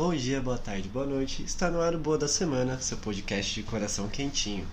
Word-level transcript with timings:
Bom 0.00 0.14
dia, 0.14 0.40
boa 0.40 0.56
tarde, 0.56 0.88
boa 0.88 1.04
noite. 1.04 1.42
Está 1.42 1.70
no 1.70 1.78
ar 1.78 1.94
o 1.94 1.98
Boa 1.98 2.16
da 2.16 2.26
Semana, 2.26 2.80
seu 2.80 2.96
podcast 2.96 3.54
de 3.54 3.62
coração 3.62 4.08
quentinho. 4.08 4.66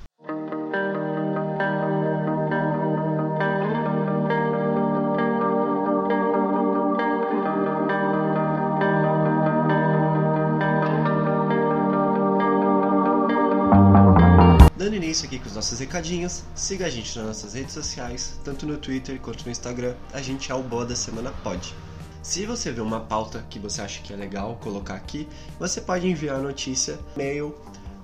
Dando 14.77 14.95
início 14.95 15.25
aqui 15.25 15.39
com 15.39 15.47
os 15.47 15.55
nossos 15.55 15.77
recadinhos, 15.77 16.45
siga 16.55 16.85
a 16.85 16.89
gente 16.89 17.13
nas 17.17 17.27
nossas 17.27 17.53
redes 17.53 17.73
sociais, 17.73 18.39
tanto 18.45 18.65
no 18.65 18.77
Twitter 18.77 19.19
quanto 19.19 19.43
no 19.43 19.51
Instagram, 19.51 19.93
a 20.13 20.21
gente 20.21 20.49
é 20.49 20.55
o 20.55 20.63
Boa 20.63 20.85
da 20.85 20.95
Semana 20.95 21.33
Pod. 21.43 21.75
Se 22.21 22.45
você 22.45 22.71
vê 22.71 22.81
uma 22.81 22.99
pauta 22.99 23.45
que 23.49 23.59
você 23.59 23.81
acha 23.81 24.01
que 24.01 24.11
é 24.11 24.15
legal 24.15 24.57
colocar 24.61 24.95
aqui, 24.95 25.27
você 25.59 25.79
pode 25.79 26.07
enviar 26.07 26.37
a 26.37 26.41
notícia 26.41 26.99
e-mail 27.15 27.55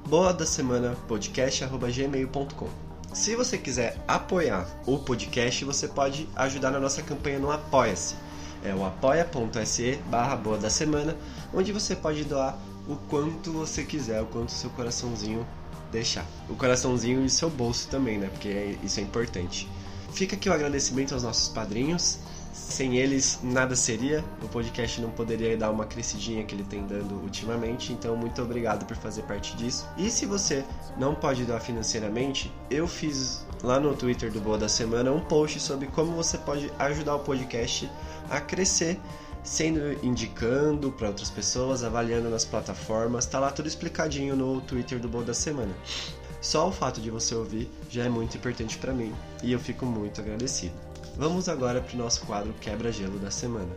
boa 0.07 0.33
da 0.33 0.45
semana 0.45 0.95
podcast@gmail.com. 1.07 2.69
Se 3.13 3.35
você 3.35 3.57
quiser 3.57 3.97
apoiar 4.07 4.67
o 4.87 4.97
podcast, 4.97 5.63
você 5.65 5.87
pode 5.87 6.27
ajudar 6.35 6.71
na 6.71 6.79
nossa 6.79 7.01
campanha 7.03 7.37
no 7.37 7.51
Apoia-se. 7.51 8.15
É 8.63 8.73
o 8.73 8.85
apoia.se 8.85 9.99
barra 10.09 10.35
boa 10.35 10.57
da 10.57 10.69
semana, 10.69 11.15
onde 11.53 11.71
você 11.71 11.95
pode 11.95 12.23
doar 12.23 12.57
o 12.87 12.95
quanto 13.09 13.51
você 13.51 13.83
quiser, 13.83 14.21
o 14.21 14.25
quanto 14.25 14.51
seu 14.51 14.69
coraçãozinho 14.69 15.45
deixar. 15.91 16.25
O 16.49 16.55
coraçãozinho 16.55 17.23
e 17.23 17.29
seu 17.29 17.49
bolso 17.49 17.87
também, 17.87 18.17
né? 18.17 18.27
Porque 18.27 18.77
isso 18.83 18.99
é 18.99 19.03
importante. 19.03 19.69
Fica 20.11 20.35
aqui 20.35 20.49
o 20.49 20.53
agradecimento 20.53 21.13
aos 21.13 21.23
nossos 21.23 21.49
padrinhos. 21.49 22.19
Sem 22.53 22.97
eles, 22.97 23.39
nada 23.41 23.75
seria. 23.75 24.23
O 24.41 24.47
podcast 24.47 25.01
não 25.01 25.09
poderia 25.09 25.57
dar 25.57 25.71
uma 25.71 25.85
crescidinha 25.85 26.43
que 26.43 26.53
ele 26.53 26.63
tem 26.63 26.85
dando 26.85 27.15
ultimamente. 27.15 27.91
Então, 27.91 28.15
muito 28.15 28.41
obrigado 28.41 28.85
por 28.85 28.95
fazer 28.95 29.23
parte 29.23 29.55
disso. 29.57 29.87
E 29.97 30.09
se 30.09 30.27
você 30.27 30.63
não 30.95 31.15
pode 31.15 31.43
doar 31.45 31.59
financeiramente, 31.59 32.53
eu 32.69 32.87
fiz 32.87 33.43
lá 33.63 33.79
no 33.79 33.95
Twitter 33.95 34.31
do 34.31 34.39
Boa 34.39 34.57
da 34.57 34.69
Semana 34.69 35.11
um 35.11 35.19
post 35.19 35.59
sobre 35.59 35.87
como 35.87 36.11
você 36.11 36.37
pode 36.37 36.71
ajudar 36.77 37.15
o 37.15 37.19
podcast 37.19 37.89
a 38.29 38.39
crescer 38.39 38.99
sendo 39.43 39.93
indicando 40.05 40.91
para 40.91 41.09
outras 41.09 41.29
pessoas, 41.29 41.83
avaliando 41.83 42.29
nas 42.29 42.45
plataformas, 42.45 43.25
tá 43.25 43.39
lá 43.39 43.51
tudo 43.51 43.67
explicadinho 43.67 44.35
no 44.35 44.61
Twitter 44.61 44.99
do 44.99 45.09
Boa 45.09 45.23
da 45.23 45.33
Semana. 45.33 45.73
Só 46.41 46.69
o 46.69 46.71
fato 46.71 47.01
de 47.01 47.09
você 47.09 47.35
ouvir 47.35 47.69
já 47.89 48.05
é 48.05 48.09
muito 48.09 48.37
importante 48.37 48.77
para 48.77 48.93
mim 48.93 49.13
e 49.41 49.51
eu 49.51 49.59
fico 49.59 49.85
muito 49.85 50.21
agradecido. 50.21 50.92
Vamos 51.15 51.47
agora 51.47 51.79
para 51.79 51.93
o 51.93 51.97
nosso 51.97 52.25
quadro 52.25 52.53
Quebra-Gelo 52.59 53.19
da 53.19 53.29
Semana. 53.29 53.69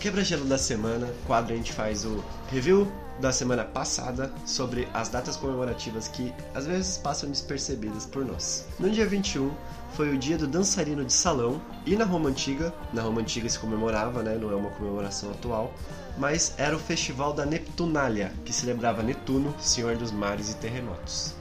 Quebra-Gelo 0.00 0.46
da 0.46 0.56
Semana, 0.56 1.06
quadro 1.26 1.52
a 1.52 1.56
gente 1.56 1.70
faz 1.70 2.06
o 2.06 2.24
review 2.50 2.90
da 3.20 3.30
semana 3.30 3.62
passada 3.62 4.32
sobre 4.46 4.88
as 4.94 5.10
datas 5.10 5.36
comemorativas 5.36 6.08
que 6.08 6.32
às 6.54 6.66
vezes 6.66 6.96
passam 6.96 7.30
despercebidas 7.30 8.06
por 8.06 8.24
nós. 8.24 8.66
No 8.80 8.90
dia 8.90 9.06
21 9.06 9.52
foi 9.92 10.14
o 10.14 10.18
dia 10.18 10.38
do 10.38 10.46
dançarino 10.46 11.04
de 11.04 11.12
salão 11.12 11.60
e 11.84 11.94
na 11.94 12.06
Roma 12.06 12.30
Antiga, 12.30 12.72
na 12.90 13.02
Roma 13.02 13.20
Antiga 13.20 13.48
se 13.50 13.58
comemorava, 13.58 14.22
né, 14.22 14.38
não 14.40 14.50
é 14.50 14.56
uma 14.56 14.70
comemoração 14.70 15.30
atual, 15.30 15.74
mas 16.16 16.54
era 16.56 16.74
o 16.74 16.80
festival 16.80 17.34
da 17.34 17.44
Neptunália, 17.44 18.32
que 18.46 18.52
celebrava 18.52 19.02
Netuno, 19.02 19.54
senhor 19.60 19.96
dos 19.96 20.10
mares 20.10 20.50
e 20.50 20.56
terremotos. 20.56 21.34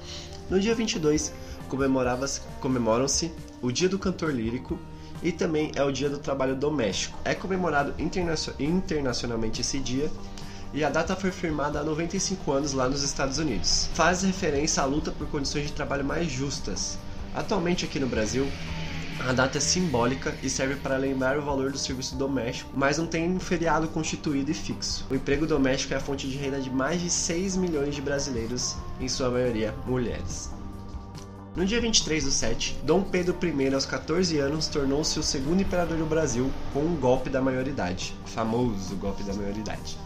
No 0.50 0.60
dia 0.60 0.76
22 0.76 1.32
comemoram-se 2.60 3.32
o 3.62 3.72
dia 3.72 3.88
do 3.88 4.00
cantor 4.00 4.34
lírico 4.34 4.78
e 5.24 5.32
também 5.32 5.72
é 5.76 5.84
o 5.84 5.92
dia 5.92 6.10
do 6.10 6.18
trabalho 6.18 6.56
doméstico. 6.56 7.18
É 7.24 7.34
comemorado 7.34 7.94
internacionalmente 8.60 9.62
esse 9.62 9.80
dia 9.80 10.12
e 10.74 10.84
a 10.84 10.90
data 10.90 11.16
foi 11.16 11.32
firmada 11.32 11.80
há 11.80 11.84
95 11.84 12.52
anos 12.52 12.74
lá 12.74 12.88
nos 12.88 13.04
Estados 13.04 13.38
Unidos. 13.38 13.90
Faz 13.94 14.24
referência 14.24 14.82
à 14.82 14.86
luta 14.86 15.12
por 15.12 15.28
condições 15.28 15.68
de 15.68 15.74
trabalho 15.74 16.06
mais 16.06 16.32
justas. 16.32 16.98
Atualmente 17.34 17.86
aqui 17.86 18.00
no 18.00 18.08
Brasil, 18.08 18.48
a 19.28 19.34
data 19.34 19.58
é 19.58 19.62
simbólica 19.62 20.34
e 20.42 20.50
serve 20.50 20.76
para 20.76 20.98
lembrar 20.98 21.38
o 21.38 21.42
valor 21.42 21.72
do 21.72 21.78
serviço 21.78 22.16
doméstico, 22.16 22.72
mas 22.76 22.98
não 22.98 23.06
tem 23.06 23.30
um 23.30 23.40
feriado 23.40 23.88
constituído 23.88 24.50
e 24.50 24.54
fixo. 24.54 25.06
O 25.10 25.16
emprego 25.16 25.46
doméstico 25.46 25.94
é 25.94 25.98
a 25.98 26.02
fonte 26.02 26.28
de 26.28 26.38
renda 26.38 26.60
de 26.60 26.70
mais 26.70 27.02
de 27.02 27.10
6 27.10 27.56
milhões 27.58 27.94
de 27.94 28.02
brasileiros, 28.02 28.76
em 29.00 29.08
sua 29.08 29.30
maioria 29.30 29.76
mulheres. 29.86 30.50
No 31.54 31.66
dia 31.66 31.82
23 31.82 32.24
do 32.24 32.32
7, 32.32 32.80
Dom 32.82 33.04
Pedro 33.04 33.36
I, 33.44 33.74
aos 33.74 33.86
14 33.86 34.38
anos, 34.38 34.68
tornou-se 34.68 35.20
o 35.20 35.24
segundo 35.24 35.62
imperador 35.62 35.98
do 35.98 36.06
Brasil 36.06 36.50
com 36.72 36.80
um 36.80 36.96
golpe 36.96 37.30
da 37.30 37.42
maioridade, 37.42 38.16
famoso 38.26 38.96
golpe 38.96 39.22
da 39.24 39.34
maioridade. 39.34 39.98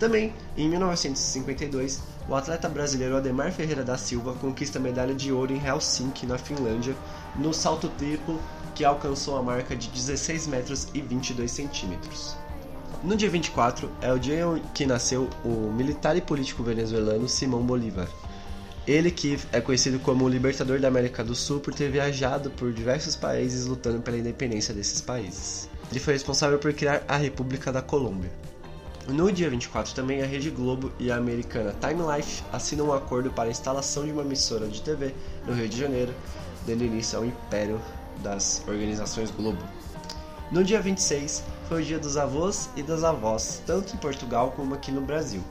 Também, 0.00 0.34
em 0.56 0.68
1952, 0.68 2.02
o 2.28 2.34
atleta 2.34 2.68
brasileiro 2.68 3.16
Ademar 3.16 3.52
Ferreira 3.52 3.84
da 3.84 3.96
Silva 3.96 4.34
conquista 4.34 4.80
a 4.80 4.82
medalha 4.82 5.14
de 5.14 5.30
ouro 5.30 5.52
em 5.52 5.64
Helsinki, 5.64 6.26
na 6.26 6.36
Finlândia, 6.36 6.96
no 7.36 7.54
salto 7.54 7.88
triplo 7.90 8.40
que 8.74 8.84
alcançou 8.84 9.38
a 9.38 9.42
marca 9.42 9.76
de 9.76 9.88
16 9.90 10.48
metros 10.48 10.88
e 10.92 11.00
22 11.00 11.48
centímetros. 11.48 12.36
No 13.04 13.14
dia 13.14 13.30
24 13.30 13.88
é 14.00 14.12
o 14.12 14.18
dia 14.18 14.44
que 14.74 14.84
nasceu 14.84 15.30
o 15.44 15.72
militar 15.72 16.16
e 16.16 16.20
político 16.20 16.64
venezuelano 16.64 17.28
Simão 17.28 17.62
Bolívar. 17.62 18.08
Ele 18.88 19.10
que 19.10 19.38
é 19.52 19.60
conhecido 19.60 19.98
como 19.98 20.24
o 20.24 20.28
libertador 20.30 20.80
da 20.80 20.88
América 20.88 21.22
do 21.22 21.34
Sul 21.34 21.60
por 21.60 21.74
ter 21.74 21.90
viajado 21.90 22.48
por 22.48 22.72
diversos 22.72 23.14
países 23.14 23.66
lutando 23.66 24.00
pela 24.00 24.16
independência 24.16 24.72
desses 24.72 25.02
países. 25.02 25.68
Ele 25.90 26.00
foi 26.00 26.14
responsável 26.14 26.58
por 26.58 26.72
criar 26.72 27.04
a 27.06 27.18
República 27.18 27.70
da 27.70 27.82
Colômbia. 27.82 28.30
No 29.06 29.30
dia 29.30 29.50
24 29.50 29.94
também 29.94 30.22
a 30.22 30.26
Rede 30.26 30.48
Globo 30.48 30.90
e 30.98 31.10
a 31.10 31.16
americana 31.16 31.74
Time 31.78 32.00
Life 32.16 32.42
assinam 32.50 32.86
um 32.86 32.92
acordo 32.94 33.30
para 33.30 33.50
a 33.50 33.50
instalação 33.50 34.06
de 34.06 34.12
uma 34.12 34.22
emissora 34.22 34.66
de 34.66 34.80
TV 34.80 35.14
no 35.46 35.52
Rio 35.52 35.68
de 35.68 35.78
Janeiro, 35.78 36.14
dando 36.66 36.82
início 36.82 37.18
ao 37.18 37.26
império 37.26 37.78
das 38.22 38.62
organizações 38.66 39.30
Globo. 39.30 39.62
No 40.50 40.64
dia 40.64 40.80
26 40.80 41.44
foi 41.68 41.82
o 41.82 41.84
dia 41.84 41.98
dos 41.98 42.16
avós 42.16 42.70
e 42.74 42.82
das 42.82 43.04
avós, 43.04 43.62
tanto 43.66 43.94
em 43.94 43.98
Portugal 43.98 44.54
como 44.56 44.74
aqui 44.74 44.90
no 44.90 45.02
Brasil. 45.02 45.42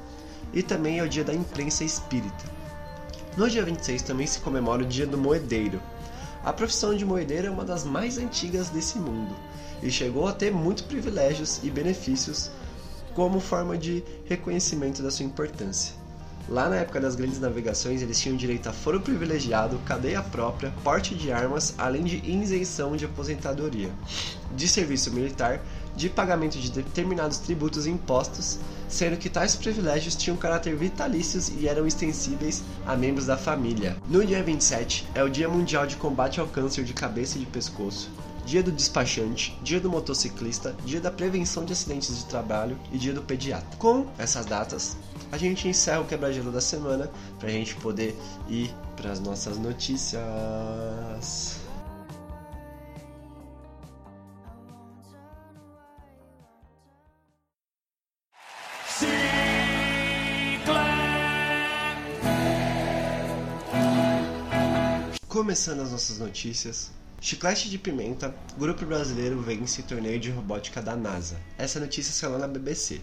E 0.52 0.64
também 0.64 0.98
é 0.98 1.04
o 1.04 1.10
dia 1.10 1.24
da 1.24 1.36
imprensa 1.36 1.84
espírita. 1.84 2.58
No 3.38 3.48
dia 3.48 3.64
26 3.64 4.02
também 4.02 4.26
se 4.26 4.40
comemora 4.40 4.82
o 4.82 4.88
dia 4.88 5.06
do 5.06 5.16
moedeiro. 5.16 5.80
A 6.44 6.52
profissão 6.52 6.96
de 6.96 7.06
moedeiro 7.06 7.46
é 7.46 7.52
uma 7.52 7.64
das 7.64 7.84
mais 7.84 8.18
antigas 8.18 8.70
desse 8.70 8.98
mundo 8.98 9.36
e 9.84 9.92
chegou 9.92 10.28
a 10.28 10.34
ter 10.34 10.52
muitos 10.52 10.82
privilégios 10.82 11.60
e 11.64 11.70
benefícios 11.70 12.50
como 13.14 13.40
forma 13.40 13.78
de 13.78 14.04
reconhecimento 14.26 15.04
da 15.04 15.12
sua 15.12 15.24
importância. 15.24 15.94
Lá 16.50 16.68
na 16.68 16.78
época 16.78 17.00
das 17.00 17.16
grandes 17.16 17.40
navegações, 17.40 18.02
eles 18.02 18.20
tinham 18.20 18.36
direito 18.36 18.70
a 18.70 18.74
foro 18.74 19.02
privilegiado, 19.02 19.78
cadeia 19.86 20.24
própria, 20.24 20.74
porte 20.84 21.14
de 21.14 21.32
armas, 21.32 21.76
além 21.78 22.04
de 22.06 22.18
isenção 22.28 22.96
de 22.96 23.06
aposentadoria, 23.06 23.92
de 24.56 24.68
serviço 24.68 25.12
militar, 25.14 25.62
de 25.98 26.08
pagamento 26.10 26.60
de 26.60 26.70
determinados 26.70 27.40
tributos 27.40 27.88
e 27.88 27.90
impostos, 27.90 28.60
sendo 28.88 29.18
que 29.18 29.30
tais 29.30 29.56
privilégios 29.56 30.16
tinham 30.16 30.38
caráter 30.38 30.76
vitalícios 30.76 31.50
e 31.50 31.68
eram 31.68 31.88
extensíveis 31.88 32.64
a 32.86 32.96
membros 32.96 33.26
da 33.26 33.36
família. 33.36 33.98
No 34.08 34.24
dia 34.24 34.44
27 34.44 35.08
é 35.16 35.24
o 35.24 35.30
Dia 35.30 35.50
Mundial 35.50 35.88
de 35.88 35.96
Combate 35.96 36.40
ao 36.40 36.48
Câncer 36.48 36.86
de 36.86 36.94
Cabeça 36.94 37.38
e 37.38 37.40
de 37.40 37.48
Pescoço, 37.48 38.12
dia 38.46 38.62
do 38.62 38.72
despachante, 38.72 39.58
dia 39.64 39.80
do 39.80 39.90
motociclista, 39.90 40.76
dia 40.86 41.02
da 41.02 41.12
prevenção 41.12 41.66
de 41.66 41.74
acidentes 41.74 42.16
de 42.16 42.26
trabalho 42.26 42.78
e 42.92 42.98
dia 42.98 43.12
do 43.12 43.24
pediatra. 43.24 43.68
Com 43.80 44.06
essas 44.20 44.46
datas, 44.46 44.96
a 45.32 45.38
gente 45.38 45.68
encerra 45.68 46.02
o 46.02 46.06
quebra-gelo 46.06 46.52
da 46.52 46.62
semana 46.62 47.10
para 47.40 47.50
a 47.50 47.52
gente 47.52 47.76
poder 47.76 48.16
ir 48.48 48.74
para 48.96 49.12
as 49.12 49.20
nossas 49.20 49.58
notícias. 49.58 50.22
Começando 65.48 65.80
as 65.80 65.92
nossas 65.94 66.20
notícias, 66.20 66.92
Chiclete 67.22 67.70
de 67.70 67.78
pimenta, 67.78 68.36
grupo 68.58 68.86
brasileiro 68.86 69.42
vence 69.42 69.82
torneio 69.82 70.20
de 70.20 70.30
robótica 70.30 70.82
da 70.82 70.94
NASA. 70.94 71.38
Essa 71.58 71.80
notícia 71.80 72.12
saiu 72.12 72.34
lá 72.34 72.40
na 72.40 72.50
BBC. 72.50 73.00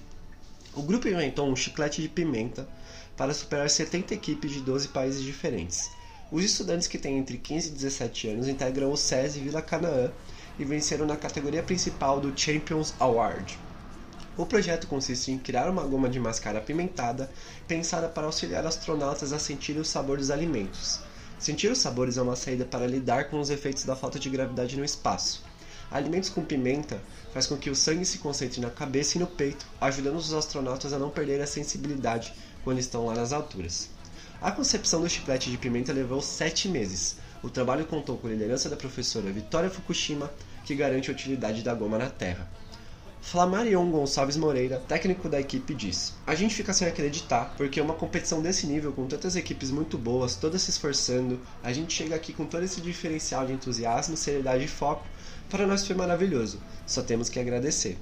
O 0.75 0.83
grupo 0.83 1.09
inventou 1.09 1.49
um 1.49 1.57
chiclete 1.57 2.03
de 2.03 2.09
pimenta 2.11 2.69
para 3.17 3.33
superar 3.33 3.71
70 3.71 4.13
equipes 4.13 4.51
de 4.51 4.61
12 4.61 4.89
países 4.89 5.23
diferentes. 5.23 5.89
Os 6.31 6.45
estudantes 6.45 6.87
que 6.87 6.99
têm 6.99 7.17
entre 7.17 7.39
15 7.39 7.69
e 7.69 7.73
17 7.73 8.29
anos 8.29 8.47
integram 8.47 8.93
o 8.93 8.97
SESI 8.99 9.41
Vila 9.41 9.63
Canaã 9.63 10.13
e 10.59 10.67
venceram 10.67 11.07
na 11.07 11.17
categoria 11.17 11.63
principal 11.63 12.21
do 12.21 12.39
Champions 12.39 12.93
Award. 13.01 13.59
O 14.37 14.45
projeto 14.45 14.87
consiste 14.87 15.33
em 15.33 15.39
criar 15.39 15.71
uma 15.71 15.83
goma 15.83 16.11
de 16.11 16.21
mascar 16.21 16.55
apimentada 16.57 17.31
pensada 17.67 18.07
para 18.07 18.27
auxiliar 18.27 18.67
astronautas 18.67 19.33
a 19.33 19.39
sentir 19.39 19.79
o 19.79 19.85
sabor 19.85 20.19
dos 20.19 20.31
alimentos. 20.31 21.01
Sentir 21.45 21.71
os 21.71 21.77
sabores 21.77 22.17
é 22.17 22.23
uma 22.23 22.37
saída 22.37 22.65
para 22.65 22.87
lidar 22.87 23.29
com 23.29 23.39
os 23.39 23.51
efeitos 23.51 23.85
da 23.85 23.95
falta 23.95 24.19
de 24.19 24.31
gravidade 24.31 24.79
no 24.79 24.85
espaço. 24.85 25.45
Alimentos 25.91 26.31
com 26.31 26.43
pimenta 26.43 26.99
faz 27.35 27.47
com 27.47 27.55
que 27.55 27.69
o 27.69 27.77
sangue 27.77 28.07
se 28.07 28.17
concentre 28.17 28.63
na 28.63 28.71
cabeça 28.71 29.19
e 29.19 29.21
no 29.21 29.27
peito, 29.27 29.67
ajudando 29.79 30.17
os 30.17 30.33
astronautas 30.33 30.95
a 30.95 30.99
não 30.99 31.11
perderem 31.11 31.43
a 31.43 31.47
sensibilidade 31.47 32.33
quando 32.65 32.79
estão 32.79 33.05
lá 33.05 33.15
nas 33.15 33.31
alturas. 33.31 33.91
A 34.41 34.51
concepção 34.51 35.03
do 35.03 35.11
chiclete 35.11 35.51
de 35.51 35.59
pimenta 35.59 35.93
levou 35.93 36.23
sete 36.23 36.67
meses. 36.67 37.17
O 37.43 37.51
trabalho 37.51 37.85
contou 37.85 38.17
com 38.17 38.27
a 38.27 38.31
liderança 38.31 38.71
da 38.71 38.77
professora 38.77 39.31
Vitória 39.31 39.69
Fukushima, 39.69 40.33
que 40.65 40.75
garante 40.75 41.11
a 41.11 41.13
utilidade 41.13 41.61
da 41.61 41.75
goma 41.75 41.99
na 41.99 42.09
Terra. 42.09 42.51
Flamarion 43.25 43.91
Gonçalves 43.91 44.37
Moreira, 44.37 44.83
técnico 44.87 45.31
da 45.31 45.41
equipe, 45.41 45.75
diz: 45.75 46.13
A 46.27 46.35
gente 46.35 46.55
fica 46.55 46.75
sem 46.75 46.87
acreditar, 46.87 47.55
porque 47.57 47.81
uma 47.81 47.95
competição 47.95 48.43
desse 48.43 48.67
nível, 48.67 48.93
com 48.93 49.07
tantas 49.07 49.35
equipes 49.35 49.71
muito 49.71 49.97
boas, 49.97 50.37
todas 50.37 50.61
se 50.61 50.71
esforçando, 50.71 51.41
a 51.63 51.73
gente 51.73 51.95
chega 51.95 52.15
aqui 52.15 52.35
com 52.35 52.45
todo 52.45 52.63
esse 52.63 52.83
diferencial 52.83 53.47
de 53.47 53.55
entusiasmo, 53.55 54.15
seriedade 54.15 54.65
e 54.65 54.69
foco. 54.69 55.07
Para 55.49 55.67
nós 55.67 55.87
foi 55.87 55.97
maravilhoso, 55.97 56.61
só 56.87 57.03
temos 57.03 57.31
que 57.31 57.41
agradecer. 57.41 57.97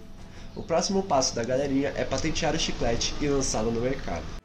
O 0.56 0.62
próximo 0.64 1.04
passo 1.04 1.36
da 1.36 1.44
galerinha 1.44 1.92
é 1.96 2.04
patentear 2.04 2.56
o 2.56 2.58
chiclete 2.58 3.14
e 3.20 3.28
lançá-lo 3.28 3.70
no 3.70 3.80
mercado. 3.80 4.41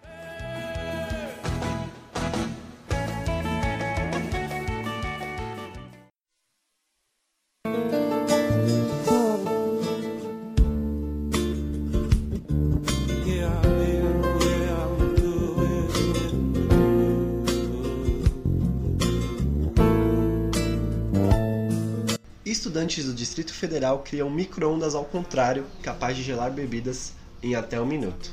Estudantes 22.77 23.05
do 23.05 23.13
Distrito 23.15 23.53
Federal 23.55 24.03
criam 24.05 24.29
micro-ondas 24.29 24.93
ao 24.93 25.03
contrário, 25.03 25.65
capaz 25.81 26.15
de 26.15 26.21
gelar 26.21 26.51
bebidas 26.51 27.13
em 27.41 27.55
até 27.55 27.81
um 27.81 27.87
minuto. 27.87 28.29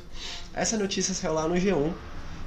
Essa 0.53 0.77
notícia 0.77 1.15
saiu 1.15 1.33
lá 1.33 1.49
no 1.49 1.55
G1, 1.55 1.95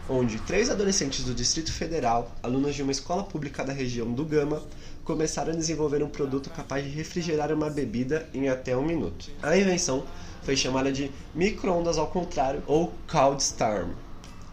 onde 0.07 0.37
três 0.41 0.69
adolescentes 0.69 1.23
do 1.23 1.33
Distrito 1.33 1.73
Federal, 1.73 2.31
alunos 2.43 2.75
de 2.75 2.83
uma 2.83 2.91
escola 2.91 3.23
pública 3.23 3.63
da 3.63 3.73
região 3.73 4.13
do 4.13 4.23
Gama, 4.23 4.61
começaram 5.03 5.51
a 5.51 5.55
desenvolver 5.55 6.03
um 6.03 6.09
produto 6.09 6.51
capaz 6.51 6.83
de 6.83 6.91
refrigerar 6.91 7.51
uma 7.51 7.67
bebida 7.67 8.29
em 8.31 8.47
até 8.47 8.77
um 8.77 8.85
minuto. 8.85 9.31
A 9.41 9.57
invenção 9.57 10.05
foi 10.43 10.55
chamada 10.55 10.91
de 10.91 11.09
micro-ondas 11.33 11.97
ao 11.97 12.05
contrário 12.05 12.61
ou 12.67 12.93
Cold 13.11 13.41
Storm. 13.41 13.89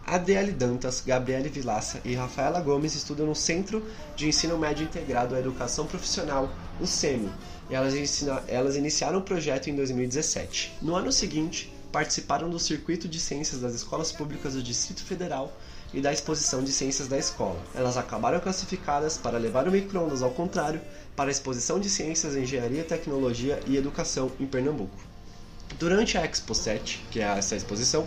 Adriele 0.07 0.51
Dantas, 0.51 1.01
Gabriele 1.03 1.49
Vilaça 1.49 1.99
e 2.05 2.13
Rafaela 2.13 2.61
Gomes 2.61 2.93
estudam 2.93 3.25
no 3.25 3.33
Centro 3.33 3.83
de 4.15 4.27
Ensino 4.27 4.55
Médio 4.55 4.83
Integrado 4.83 5.33
à 5.33 5.39
Educação 5.39 5.87
Profissional, 5.87 6.47
o 6.79 6.87
SEMI, 6.87 7.31
e 7.69 7.75
elas, 7.75 7.93
ensina, 7.93 8.43
elas 8.47 8.75
iniciaram 8.75 9.19
o 9.19 9.21
projeto 9.21 9.69
em 9.69 9.75
2017. 9.75 10.77
No 10.81 10.95
ano 10.95 11.11
seguinte, 11.11 11.73
participaram 11.91 12.49
do 12.49 12.59
Circuito 12.59 13.07
de 13.07 13.19
Ciências 13.19 13.61
das 13.61 13.73
Escolas 13.73 14.11
Públicas 14.11 14.53
do 14.53 14.61
Distrito 14.61 15.03
Federal 15.03 15.55
e 15.93 16.01
da 16.01 16.11
Exposição 16.11 16.63
de 16.63 16.71
Ciências 16.71 17.07
da 17.07 17.17
Escola. 17.17 17.57
Elas 17.73 17.95
acabaram 17.95 18.39
classificadas 18.39 19.17
para 19.17 19.37
levar 19.37 19.67
o 19.67 19.71
micro-ondas 19.71 20.21
ao 20.21 20.31
contrário 20.31 20.81
para 21.15 21.29
a 21.29 21.31
Exposição 21.31 21.79
de 21.79 21.89
Ciências, 21.89 22.35
Engenharia, 22.35 22.83
Tecnologia 22.83 23.59
e 23.65 23.77
Educação 23.77 24.29
em 24.39 24.45
Pernambuco. 24.45 24.97
Durante 25.79 26.17
a 26.17 26.25
Expo 26.25 26.53
7, 26.53 27.05
que 27.09 27.21
é 27.21 27.23
essa 27.23 27.55
exposição, 27.55 28.05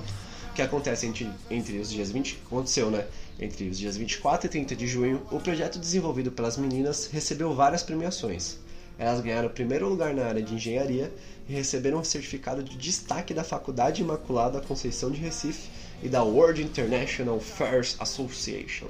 que 0.55 0.63
acontece 0.63 1.07
entre, 1.07 1.31
entre 1.51 1.79
os 1.79 1.89
dias 1.89 2.11
20, 2.11 2.43
aconteceu, 2.47 2.91
né? 2.91 3.07
Entre 3.41 3.69
os 3.69 3.79
dias 3.79 3.97
24 3.97 4.47
e 4.47 4.51
30 4.51 4.75
de 4.75 4.87
junho, 4.87 5.23
o 5.31 5.39
projeto 5.39 5.79
desenvolvido 5.79 6.33
pelas 6.33 6.57
meninas 6.57 7.09
recebeu 7.13 7.55
várias 7.55 7.85
premiações. 7.85 8.59
Elas 8.99 9.21
ganharam 9.21 9.47
o 9.47 9.53
primeiro 9.53 9.89
lugar 9.89 10.13
na 10.13 10.27
área 10.27 10.43
de 10.43 10.55
engenharia 10.55 11.13
e 11.49 11.53
receberam 11.53 12.01
um 12.01 12.05
certificado 12.05 12.65
de 12.65 12.77
destaque 12.77 13.33
da 13.33 13.45
Faculdade 13.45 14.03
Imaculada 14.03 14.61
Conceição 14.61 15.09
de 15.09 15.21
Recife 15.21 15.71
e 16.03 16.09
da 16.09 16.25
World 16.25 16.61
International 16.63 17.39
Fairs 17.39 17.95
Association. 18.01 18.89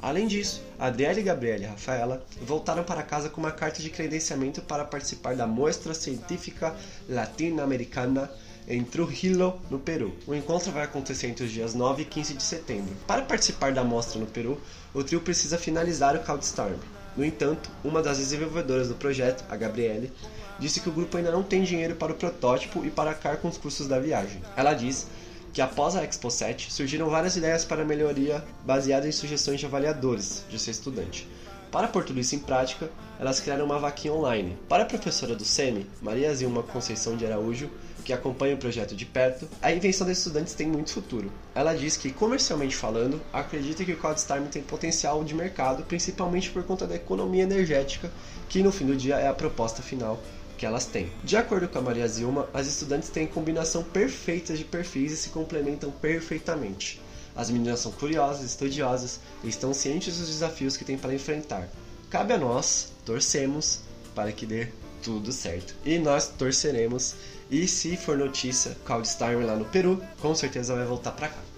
Além 0.00 0.26
disso, 0.26 0.62
Adriele, 0.78 1.22
Gabriela 1.22 1.64
e 1.64 1.66
Rafaela 1.66 2.24
voltaram 2.42 2.84
para 2.84 3.02
casa 3.02 3.28
com 3.28 3.40
uma 3.40 3.52
carta 3.52 3.82
de 3.82 3.90
credenciamento 3.90 4.62
para 4.62 4.84
participar 4.84 5.36
da 5.36 5.46
Mostra 5.46 5.92
Científica 5.92 6.74
Latino-Americana 7.08 8.30
em 8.66 8.82
Trujillo, 8.82 9.60
no 9.70 9.78
Peru. 9.78 10.14
O 10.26 10.34
encontro 10.34 10.72
vai 10.72 10.84
acontecer 10.84 11.26
entre 11.26 11.44
os 11.44 11.50
dias 11.50 11.74
9 11.74 12.02
e 12.02 12.04
15 12.04 12.34
de 12.34 12.42
setembro. 12.42 12.94
Para 13.06 13.22
participar 13.22 13.72
da 13.72 13.84
mostra 13.84 14.18
no 14.18 14.26
Peru, 14.26 14.60
o 14.92 15.02
trio 15.04 15.20
precisa 15.20 15.58
finalizar 15.58 16.16
o 16.16 16.20
Countstorm. 16.20 16.78
No 17.16 17.24
entanto, 17.24 17.70
uma 17.84 18.02
das 18.02 18.18
desenvolvedoras 18.18 18.88
do 18.88 18.94
projeto, 18.94 19.44
a 19.48 19.56
Gabriele, 19.56 20.12
disse 20.58 20.80
que 20.80 20.88
o 20.88 20.92
grupo 20.92 21.16
ainda 21.16 21.30
não 21.30 21.42
tem 21.42 21.62
dinheiro 21.62 21.94
para 21.94 22.12
o 22.12 22.16
protótipo 22.16 22.84
e 22.84 22.90
para 22.90 23.10
arcar 23.10 23.36
com 23.36 23.48
os 23.48 23.58
custos 23.58 23.86
da 23.86 24.00
viagem. 24.00 24.42
Ela 24.56 24.74
diz 24.74 25.06
que 25.52 25.62
após 25.62 25.94
a 25.94 26.02
Expo 26.02 26.30
7 26.30 26.72
surgiram 26.72 27.08
várias 27.08 27.36
ideias 27.36 27.64
para 27.64 27.84
melhoria 27.84 28.42
baseadas 28.64 29.08
em 29.08 29.12
sugestões 29.12 29.60
de 29.60 29.66
avaliadores 29.66 30.44
de 30.50 30.58
seu 30.58 30.72
estudante. 30.72 31.28
Para 31.70 31.88
pôr 31.88 32.04
tudo 32.04 32.20
isso 32.20 32.34
em 32.34 32.40
prática, 32.40 32.90
elas 33.18 33.40
criaram 33.40 33.64
uma 33.64 33.78
vaquinha 33.78 34.14
online. 34.14 34.56
Para 34.68 34.84
a 34.84 34.86
professora 34.86 35.34
do 35.34 35.44
SEMI, 35.44 35.86
Maria 36.00 36.34
Zilma 36.34 36.62
Conceição 36.62 37.16
de 37.16 37.26
Araújo, 37.26 37.70
que 38.04 38.12
acompanha 38.12 38.54
o 38.54 38.58
projeto 38.58 38.94
de 38.94 39.06
perto, 39.06 39.48
a 39.62 39.72
invenção 39.72 40.06
dos 40.06 40.18
estudantes 40.18 40.54
tem 40.54 40.68
muito 40.68 40.92
futuro. 40.92 41.32
Ela 41.54 41.74
diz 41.74 41.96
que, 41.96 42.12
comercialmente 42.12 42.76
falando, 42.76 43.20
acredita 43.32 43.84
que 43.84 43.92
o 43.92 43.96
CloudStorm 43.96 44.46
tem 44.46 44.62
potencial 44.62 45.24
de 45.24 45.34
mercado, 45.34 45.82
principalmente 45.84 46.50
por 46.50 46.62
conta 46.64 46.86
da 46.86 46.94
economia 46.94 47.44
energética, 47.44 48.12
que 48.48 48.62
no 48.62 48.70
fim 48.70 48.86
do 48.86 48.94
dia 48.94 49.16
é 49.16 49.26
a 49.26 49.34
proposta 49.34 49.82
final 49.82 50.20
que 50.58 50.66
elas 50.66 50.84
têm. 50.84 51.10
De 51.24 51.36
acordo 51.36 51.66
com 51.66 51.78
a 51.78 51.82
Maria 51.82 52.06
Zilma, 52.06 52.48
as 52.52 52.66
estudantes 52.66 53.08
têm 53.08 53.26
combinação 53.26 53.82
perfeita 53.82 54.54
de 54.54 54.64
perfis 54.64 55.12
e 55.12 55.16
se 55.16 55.30
complementam 55.30 55.90
perfeitamente. 55.90 57.00
As 57.34 57.50
meninas 57.50 57.80
são 57.80 57.90
curiosas, 57.90 58.44
estudiosas 58.44 59.18
e 59.42 59.48
estão 59.48 59.74
cientes 59.74 60.16
dos 60.18 60.28
desafios 60.28 60.76
que 60.76 60.84
têm 60.84 60.96
para 60.96 61.14
enfrentar. 61.14 61.68
Cabe 62.08 62.34
a 62.34 62.38
nós, 62.38 62.92
torcemos 63.04 63.80
para 64.14 64.30
que 64.30 64.46
dê 64.46 64.68
tudo 65.04 65.30
certo. 65.30 65.74
E 65.84 65.98
nós 65.98 66.28
torceremos 66.28 67.14
e 67.50 67.68
se 67.68 67.96
for 67.96 68.16
notícia, 68.16 68.76
Cloudstime 68.84 69.44
lá 69.44 69.54
no 69.54 69.66
Peru, 69.66 70.02
com 70.18 70.34
certeza 70.34 70.74
vai 70.74 70.86
voltar 70.86 71.12
para 71.12 71.28
cá. 71.28 71.53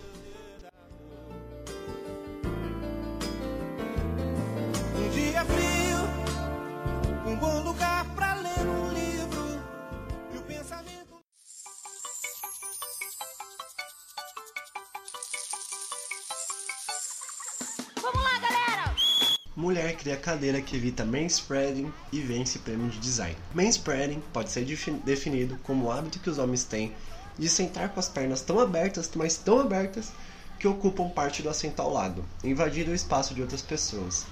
Mulher 19.57 19.97
cria 19.97 20.19
cadeira 20.19 20.61
que 20.61 20.77
evita 20.77 21.03
manspreading 21.03 21.91
e 22.13 22.21
vence 22.21 22.59
prêmio 22.59 22.91
de 22.91 22.99
design. 22.99 23.35
Manspreading 23.55 24.23
pode 24.31 24.51
ser 24.51 24.67
definido 25.03 25.59
como 25.63 25.87
o 25.87 25.91
hábito 25.91 26.21
que 26.21 26.29
os 26.29 26.37
homens 26.37 26.65
têm 26.65 26.93
de 27.39 27.49
sentar 27.49 27.89
com 27.89 27.99
as 27.99 28.07
pernas 28.07 28.43
tão 28.43 28.61
abertas, 28.61 29.11
mas 29.15 29.39
tão 29.39 29.59
abertas, 29.59 30.13
que 30.59 30.69
ocupam 30.69 31.09
parte 31.09 31.43
do 31.43 31.49
assento 31.49 31.81
ao 31.81 31.91
lado, 31.91 32.23
invadindo 32.45 32.91
o 32.91 32.95
espaço 32.95 33.35
de 33.35 33.41
outras 33.41 33.63
pessoas. 33.63 34.27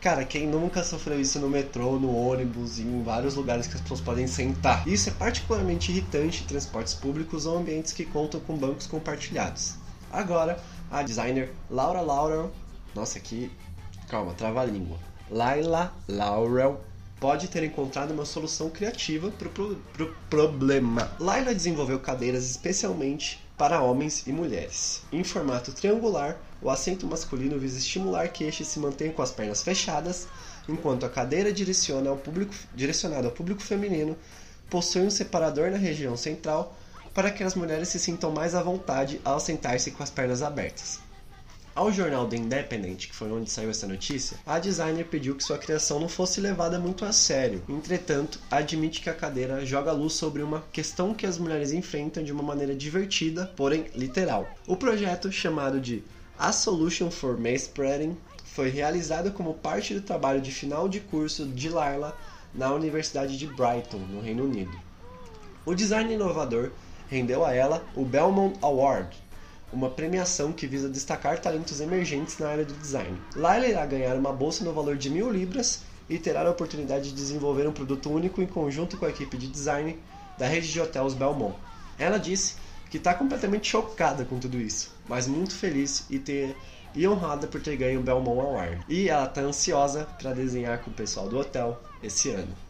Cara, 0.00 0.24
quem 0.24 0.48
nunca 0.48 0.82
sofreu 0.82 1.20
isso 1.20 1.38
no 1.38 1.48
metrô, 1.48 2.00
no 2.00 2.12
ônibus 2.12 2.80
e 2.80 2.82
em 2.82 3.04
vários 3.04 3.36
lugares 3.36 3.68
que 3.68 3.74
as 3.76 3.80
pessoas 3.80 4.00
podem 4.00 4.26
sentar? 4.26 4.86
Isso 4.86 5.08
é 5.08 5.12
particularmente 5.12 5.92
irritante 5.92 6.42
em 6.42 6.46
transportes 6.46 6.92
públicos 6.92 7.46
ou 7.46 7.56
ambientes 7.56 7.92
que 7.92 8.04
contam 8.04 8.40
com 8.40 8.56
bancos 8.56 8.88
compartilhados. 8.88 9.74
Agora, 10.12 10.58
a 10.90 11.04
designer 11.04 11.52
Laura 11.70 12.00
Laurel, 12.00 12.52
nossa, 12.94 13.18
aqui, 13.18 13.50
calma, 14.08 14.34
trava 14.34 14.60
a 14.60 14.64
língua. 14.64 14.98
Laila 15.30 15.92
Laurel 16.08 16.80
pode 17.18 17.48
ter 17.48 17.64
encontrado 17.64 18.12
uma 18.12 18.24
solução 18.24 18.70
criativa 18.70 19.30
para 19.30 19.48
o 19.48 19.50
pro, 19.50 19.76
pro 19.92 20.16
problema. 20.30 21.10
Laila 21.18 21.54
desenvolveu 21.54 21.98
cadeiras 21.98 22.48
especialmente 22.48 23.40
para 23.56 23.80
homens 23.80 24.26
e 24.26 24.32
mulheres. 24.32 25.02
Em 25.10 25.24
formato 25.24 25.72
triangular, 25.72 26.36
o 26.60 26.70
assento 26.70 27.06
masculino 27.06 27.58
visa 27.58 27.78
estimular 27.78 28.28
que 28.28 28.44
este 28.44 28.64
se 28.64 28.78
mantenha 28.78 29.12
com 29.12 29.22
as 29.22 29.30
pernas 29.30 29.62
fechadas, 29.62 30.28
enquanto 30.68 31.06
a 31.06 31.08
cadeira 31.08 31.52
direciona 31.52 32.10
ao 32.10 32.16
público, 32.16 32.54
direcionada 32.74 33.28
ao 33.28 33.32
público 33.32 33.62
feminino 33.62 34.16
possui 34.68 35.02
um 35.02 35.10
separador 35.10 35.70
na 35.70 35.76
região 35.76 36.16
central 36.16 36.76
para 37.14 37.30
que 37.30 37.42
as 37.42 37.54
mulheres 37.54 37.88
se 37.88 37.98
sintam 37.98 38.30
mais 38.30 38.54
à 38.54 38.62
vontade 38.62 39.20
ao 39.24 39.40
sentar-se 39.40 39.90
com 39.90 40.02
as 40.02 40.10
pernas 40.10 40.42
abertas. 40.42 41.00
Ao 41.76 41.92
jornal 41.92 42.26
The 42.26 42.38
Independent, 42.38 43.06
que 43.06 43.14
foi 43.14 43.30
onde 43.30 43.50
saiu 43.50 43.68
essa 43.68 43.86
notícia, 43.86 44.38
a 44.46 44.58
designer 44.58 45.04
pediu 45.04 45.34
que 45.34 45.44
sua 45.44 45.58
criação 45.58 46.00
não 46.00 46.08
fosse 46.08 46.40
levada 46.40 46.78
muito 46.78 47.04
a 47.04 47.12
sério. 47.12 47.62
Entretanto, 47.68 48.40
admite 48.50 49.02
que 49.02 49.10
a 49.10 49.14
cadeira 49.14 49.64
joga 49.66 49.92
luz 49.92 50.14
sobre 50.14 50.42
uma 50.42 50.64
questão 50.72 51.12
que 51.12 51.26
as 51.26 51.36
mulheres 51.36 51.72
enfrentam 51.72 52.24
de 52.24 52.32
uma 52.32 52.42
maneira 52.42 52.74
divertida, 52.74 53.52
porém 53.54 53.88
literal. 53.94 54.48
O 54.66 54.74
projeto, 54.74 55.30
chamado 55.30 55.78
de 55.78 56.02
A 56.38 56.50
Solution 56.50 57.10
for 57.10 57.38
Manspreading, 57.38 58.16
foi 58.42 58.70
realizado 58.70 59.30
como 59.32 59.52
parte 59.52 59.92
do 59.92 60.00
trabalho 60.00 60.40
de 60.40 60.52
final 60.52 60.88
de 60.88 61.00
curso 61.00 61.44
de 61.44 61.68
Laila 61.68 62.16
na 62.54 62.72
Universidade 62.72 63.36
de 63.36 63.46
Brighton, 63.48 63.98
no 63.98 64.22
Reino 64.22 64.44
Unido. 64.44 64.80
O 65.66 65.74
design 65.74 66.14
inovador 66.14 66.70
rendeu 67.10 67.44
a 67.44 67.52
ela 67.52 67.84
o 67.94 68.02
Belmont 68.02 68.56
Award, 68.62 69.14
uma 69.72 69.90
premiação 69.90 70.52
que 70.52 70.66
visa 70.66 70.88
destacar 70.88 71.38
talentos 71.40 71.80
emergentes 71.80 72.38
na 72.38 72.48
área 72.48 72.64
do 72.64 72.74
design. 72.74 73.18
Lá 73.34 73.56
ela 73.56 73.66
irá 73.66 73.86
ganhar 73.86 74.16
uma 74.16 74.32
bolsa 74.32 74.64
no 74.64 74.72
valor 74.72 74.96
de 74.96 75.10
mil 75.10 75.30
libras 75.30 75.82
e 76.08 76.18
terá 76.18 76.42
a 76.42 76.50
oportunidade 76.50 77.10
de 77.10 77.14
desenvolver 77.14 77.66
um 77.66 77.72
produto 77.72 78.10
único 78.10 78.40
em 78.40 78.46
conjunto 78.46 78.96
com 78.96 79.06
a 79.06 79.10
equipe 79.10 79.36
de 79.36 79.48
design 79.48 79.98
da 80.38 80.46
rede 80.46 80.72
de 80.72 80.80
hotéis 80.80 81.14
Belmont. 81.14 81.56
Ela 81.98 82.18
disse 82.18 82.56
que 82.90 82.98
está 82.98 83.14
completamente 83.14 83.68
chocada 83.68 84.24
com 84.24 84.38
tudo 84.38 84.58
isso, 84.58 84.94
mas 85.08 85.26
muito 85.26 85.54
feliz 85.54 86.04
e 86.08 86.18
ter 86.18 86.56
e 86.94 87.06
honrada 87.06 87.46
por 87.46 87.60
ter 87.60 87.76
ganho 87.76 88.00
o 88.00 88.02
Belmont 88.02 88.40
Award. 88.40 88.80
E 88.88 89.08
ela 89.08 89.26
está 89.26 89.42
ansiosa 89.42 90.06
para 90.18 90.32
desenhar 90.32 90.78
com 90.78 90.90
o 90.90 90.94
pessoal 90.94 91.28
do 91.28 91.38
hotel 91.38 91.78
esse 92.02 92.30
ano. 92.30 92.65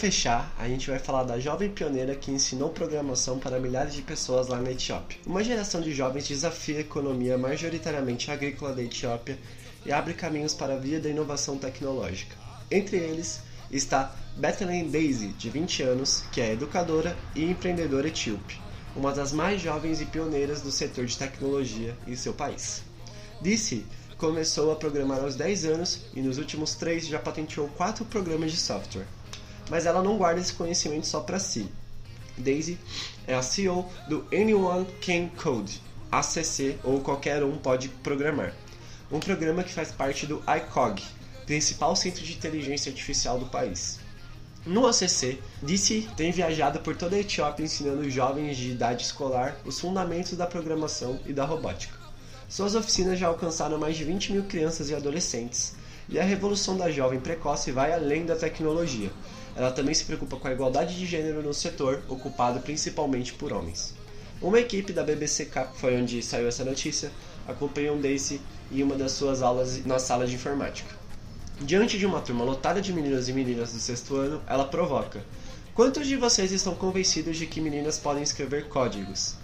Fechar, 0.00 0.50
a 0.58 0.66
gente 0.66 0.88
vai 0.88 0.98
falar 0.98 1.24
da 1.24 1.38
jovem 1.38 1.68
pioneira 1.68 2.14
que 2.14 2.30
ensinou 2.30 2.70
programação 2.70 3.38
para 3.38 3.60
milhares 3.60 3.92
de 3.92 4.00
pessoas 4.00 4.48
lá 4.48 4.58
na 4.58 4.70
Etiópia. 4.70 5.18
Uma 5.26 5.44
geração 5.44 5.78
de 5.78 5.92
jovens 5.92 6.26
desafia 6.26 6.78
a 6.78 6.80
economia 6.80 7.36
majoritariamente 7.36 8.30
agrícola 8.30 8.72
da 8.72 8.82
Etiópia 8.82 9.38
e 9.84 9.92
abre 9.92 10.14
caminhos 10.14 10.54
para 10.54 10.72
a 10.72 10.78
via 10.78 10.98
da 10.98 11.10
inovação 11.10 11.58
tecnológica. 11.58 12.34
Entre 12.70 12.96
eles 12.96 13.42
está 13.70 14.16
Bethlehem 14.38 14.88
Daisy, 14.88 15.34
de 15.34 15.50
20 15.50 15.82
anos, 15.82 16.24
que 16.32 16.40
é 16.40 16.52
educadora 16.52 17.14
e 17.36 17.44
empreendedora 17.44 18.08
etíope, 18.08 18.58
uma 18.96 19.12
das 19.12 19.32
mais 19.32 19.60
jovens 19.60 20.00
e 20.00 20.06
pioneiras 20.06 20.62
do 20.62 20.70
setor 20.70 21.04
de 21.04 21.18
tecnologia 21.18 21.94
em 22.06 22.16
seu 22.16 22.32
país. 22.32 22.82
Disse 23.42 23.84
começou 24.16 24.72
a 24.72 24.76
programar 24.76 25.20
aos 25.20 25.34
10 25.34 25.64
anos 25.66 26.06
e 26.14 26.22
nos 26.22 26.38
últimos 26.38 26.74
3 26.74 27.06
já 27.06 27.18
patenteou 27.18 27.68
4 27.68 28.04
programas 28.06 28.50
de 28.50 28.58
software 28.58 29.19
mas 29.70 29.86
ela 29.86 30.02
não 30.02 30.18
guarda 30.18 30.40
esse 30.40 30.52
conhecimento 30.52 31.06
só 31.06 31.20
para 31.20 31.38
si. 31.38 31.68
Daisy 32.36 32.78
é 33.26 33.34
a 33.34 33.42
CEO 33.42 33.88
do 34.08 34.26
Anyone 34.32 34.86
Can 35.00 35.28
Code, 35.40 35.80
ACC 36.10 36.76
ou 36.82 37.00
qualquer 37.00 37.44
um 37.44 37.56
pode 37.56 37.88
programar, 37.88 38.52
um 39.10 39.20
programa 39.20 39.62
que 39.62 39.72
faz 39.72 39.92
parte 39.92 40.26
do 40.26 40.42
ICOG, 40.46 41.02
principal 41.46 41.94
centro 41.94 42.24
de 42.24 42.32
inteligência 42.32 42.90
artificial 42.90 43.38
do 43.38 43.46
país. 43.46 43.98
No 44.66 44.86
ACC, 44.86 45.38
Disse 45.62 46.08
tem 46.16 46.30
viajado 46.30 46.80
por 46.80 46.94
toda 46.94 47.16
a 47.16 47.20
Etiópia 47.20 47.64
ensinando 47.64 48.10
jovens 48.10 48.56
de 48.56 48.72
idade 48.72 49.04
escolar 49.04 49.56
os 49.64 49.80
fundamentos 49.80 50.36
da 50.36 50.46
programação 50.46 51.18
e 51.24 51.32
da 51.32 51.44
robótica. 51.44 51.98
Suas 52.48 52.74
oficinas 52.74 53.18
já 53.18 53.28
alcançaram 53.28 53.78
mais 53.78 53.96
de 53.96 54.04
20 54.04 54.32
mil 54.32 54.42
crianças 54.42 54.90
e 54.90 54.94
adolescentes, 54.94 55.74
e 56.08 56.18
a 56.18 56.24
revolução 56.24 56.76
da 56.76 56.90
jovem 56.90 57.20
precoce 57.20 57.70
vai 57.70 57.92
além 57.92 58.26
da 58.26 58.34
tecnologia, 58.34 59.10
ela 59.60 59.70
também 59.70 59.94
se 59.94 60.06
preocupa 60.06 60.38
com 60.38 60.48
a 60.48 60.52
igualdade 60.52 60.96
de 60.96 61.04
gênero 61.04 61.42
no 61.42 61.52
setor, 61.52 62.02
ocupado 62.08 62.60
principalmente 62.60 63.34
por 63.34 63.52
homens. 63.52 63.94
Uma 64.40 64.58
equipe 64.58 64.90
da 64.90 65.04
BBC 65.04 65.44
Cap, 65.44 65.78
foi 65.78 66.00
onde 66.00 66.22
saiu 66.22 66.48
essa 66.48 66.64
notícia, 66.64 67.10
acompanhou 67.46 67.98
Daisy 67.98 68.40
em 68.72 68.82
uma 68.82 68.96
das 68.96 69.12
suas 69.12 69.42
aulas 69.42 69.84
na 69.84 69.98
sala 69.98 70.26
de 70.26 70.34
informática. 70.34 70.94
Diante 71.60 71.98
de 71.98 72.06
uma 72.06 72.22
turma 72.22 72.42
lotada 72.42 72.80
de 72.80 72.90
meninos 72.90 73.28
e 73.28 73.34
meninas 73.34 73.74
do 73.74 73.78
sexto 73.78 74.16
ano, 74.16 74.40
ela 74.46 74.64
provoca: 74.64 75.22
Quantos 75.74 76.06
de 76.06 76.16
vocês 76.16 76.52
estão 76.52 76.74
convencidos 76.74 77.36
de 77.36 77.44
que 77.46 77.60
meninas 77.60 77.98
podem 77.98 78.22
escrever 78.22 78.66
códigos? 78.68 79.34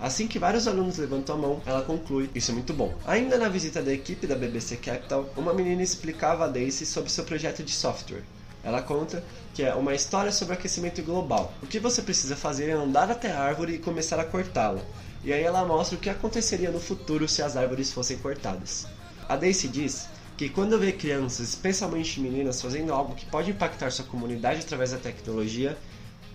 Assim 0.00 0.28
que 0.28 0.38
vários 0.38 0.68
alunos 0.68 0.98
levantam 0.98 1.34
a 1.34 1.38
mão, 1.38 1.62
ela 1.66 1.82
conclui: 1.82 2.30
Isso 2.32 2.52
é 2.52 2.54
muito 2.54 2.72
bom. 2.72 2.94
Ainda 3.04 3.36
na 3.38 3.48
visita 3.48 3.82
da 3.82 3.92
equipe 3.92 4.24
da 4.24 4.36
BBC 4.36 4.76
Capital, 4.76 5.28
uma 5.36 5.52
menina 5.52 5.82
explicava 5.82 6.44
a 6.44 6.48
Daisy 6.48 6.86
sobre 6.86 7.10
seu 7.10 7.24
projeto 7.24 7.64
de 7.64 7.72
software. 7.72 8.22
Ela 8.64 8.82
conta 8.82 9.22
que 9.52 9.62
é 9.62 9.74
uma 9.74 9.94
história 9.94 10.32
sobre 10.32 10.54
aquecimento 10.54 11.02
global. 11.02 11.52
O 11.62 11.66
que 11.66 11.78
você 11.78 12.02
precisa 12.02 12.34
fazer 12.34 12.70
é 12.70 12.72
andar 12.72 13.10
até 13.10 13.30
a 13.30 13.40
árvore 13.40 13.74
e 13.74 13.78
começar 13.78 14.18
a 14.18 14.24
cortá-la. 14.24 14.80
E 15.22 15.32
aí 15.32 15.42
ela 15.42 15.64
mostra 15.64 15.96
o 15.96 16.00
que 16.00 16.10
aconteceria 16.10 16.70
no 16.70 16.80
futuro 16.80 17.28
se 17.28 17.42
as 17.42 17.56
árvores 17.56 17.92
fossem 17.92 18.18
cortadas. 18.18 18.86
A 19.28 19.36
Daisy 19.36 19.68
diz 19.68 20.08
que 20.36 20.48
quando 20.48 20.78
vê 20.78 20.92
crianças, 20.92 21.48
especialmente 21.48 22.20
meninas, 22.20 22.60
fazendo 22.60 22.92
algo 22.92 23.14
que 23.14 23.26
pode 23.26 23.50
impactar 23.50 23.90
sua 23.90 24.04
comunidade 24.04 24.60
através 24.60 24.90
da 24.90 24.98
tecnologia, 24.98 25.78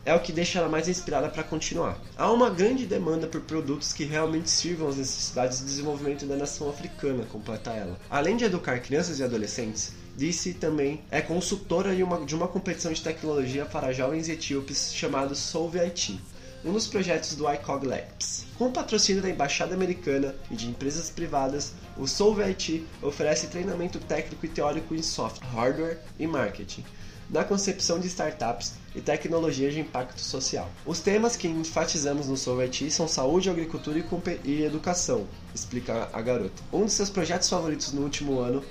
é 0.05 0.13
o 0.13 0.19
que 0.19 0.31
deixa 0.31 0.59
ela 0.59 0.69
mais 0.69 0.87
inspirada 0.87 1.29
para 1.29 1.43
continuar. 1.43 1.99
Há 2.17 2.31
uma 2.31 2.49
grande 2.49 2.85
demanda 2.85 3.27
por 3.27 3.41
produtos 3.41 3.93
que 3.93 4.05
realmente 4.05 4.49
sirvam 4.49 4.87
às 4.87 4.95
necessidades 4.95 5.59
de 5.59 5.65
desenvolvimento 5.65 6.25
da 6.25 6.35
nação 6.35 6.69
africana, 6.69 7.25
completa 7.25 7.71
ela. 7.71 7.99
Além 8.09 8.37
de 8.37 8.45
educar 8.45 8.79
crianças 8.79 9.19
e 9.19 9.23
adolescentes, 9.23 9.93
Disse 10.19 10.53
também 10.53 11.01
é 11.09 11.21
consultora 11.21 11.95
de 11.95 12.03
uma, 12.03 12.25
de 12.25 12.35
uma 12.35 12.45
competição 12.45 12.91
de 12.91 13.01
tecnologia 13.01 13.63
para 13.63 13.93
jovens 13.93 14.27
etíopes 14.27 14.93
chamado 14.93 15.33
Solve 15.33 15.79
IT, 15.79 16.19
um 16.65 16.73
dos 16.73 16.87
projetos 16.87 17.35
do 17.35 17.49
ICOG 17.49 17.87
Labs. 17.87 18.45
Com 18.57 18.69
patrocínio 18.69 19.21
da 19.21 19.29
Embaixada 19.29 19.73
Americana 19.73 20.35
e 20.51 20.57
de 20.57 20.67
empresas 20.67 21.09
privadas, 21.09 21.71
o 21.95 22.05
Solve 22.05 22.43
IT 22.43 22.85
oferece 23.01 23.47
treinamento 23.47 23.97
técnico 23.97 24.45
e 24.45 24.49
teórico 24.49 24.93
em 24.93 25.01
software, 25.01 25.47
hardware 25.47 25.99
e 26.19 26.27
marketing, 26.27 26.83
na 27.29 27.45
concepção 27.45 27.97
de 27.97 28.07
startups 28.07 28.73
e 28.93 28.99
tecnologias 28.99 29.73
de 29.73 29.79
impacto 29.79 30.19
social. 30.19 30.69
Os 30.85 30.99
temas 30.99 31.37
que 31.37 31.47
enfatizamos 31.47 32.27
no 32.27 32.35
Solve 32.35 32.63
IT 32.63 32.91
são 32.91 33.07
saúde, 33.07 33.49
agricultura 33.49 33.97
e, 33.97 34.39
e 34.43 34.65
educação, 34.65 35.29
explica 35.55 36.09
a 36.11 36.21
garota. 36.21 36.61
Um 36.73 36.83
de 36.83 36.91
seus 36.91 37.09
projetos 37.09 37.47
favoritos 37.47 37.93
no 37.93 38.01
último 38.01 38.39
ano 38.39 38.61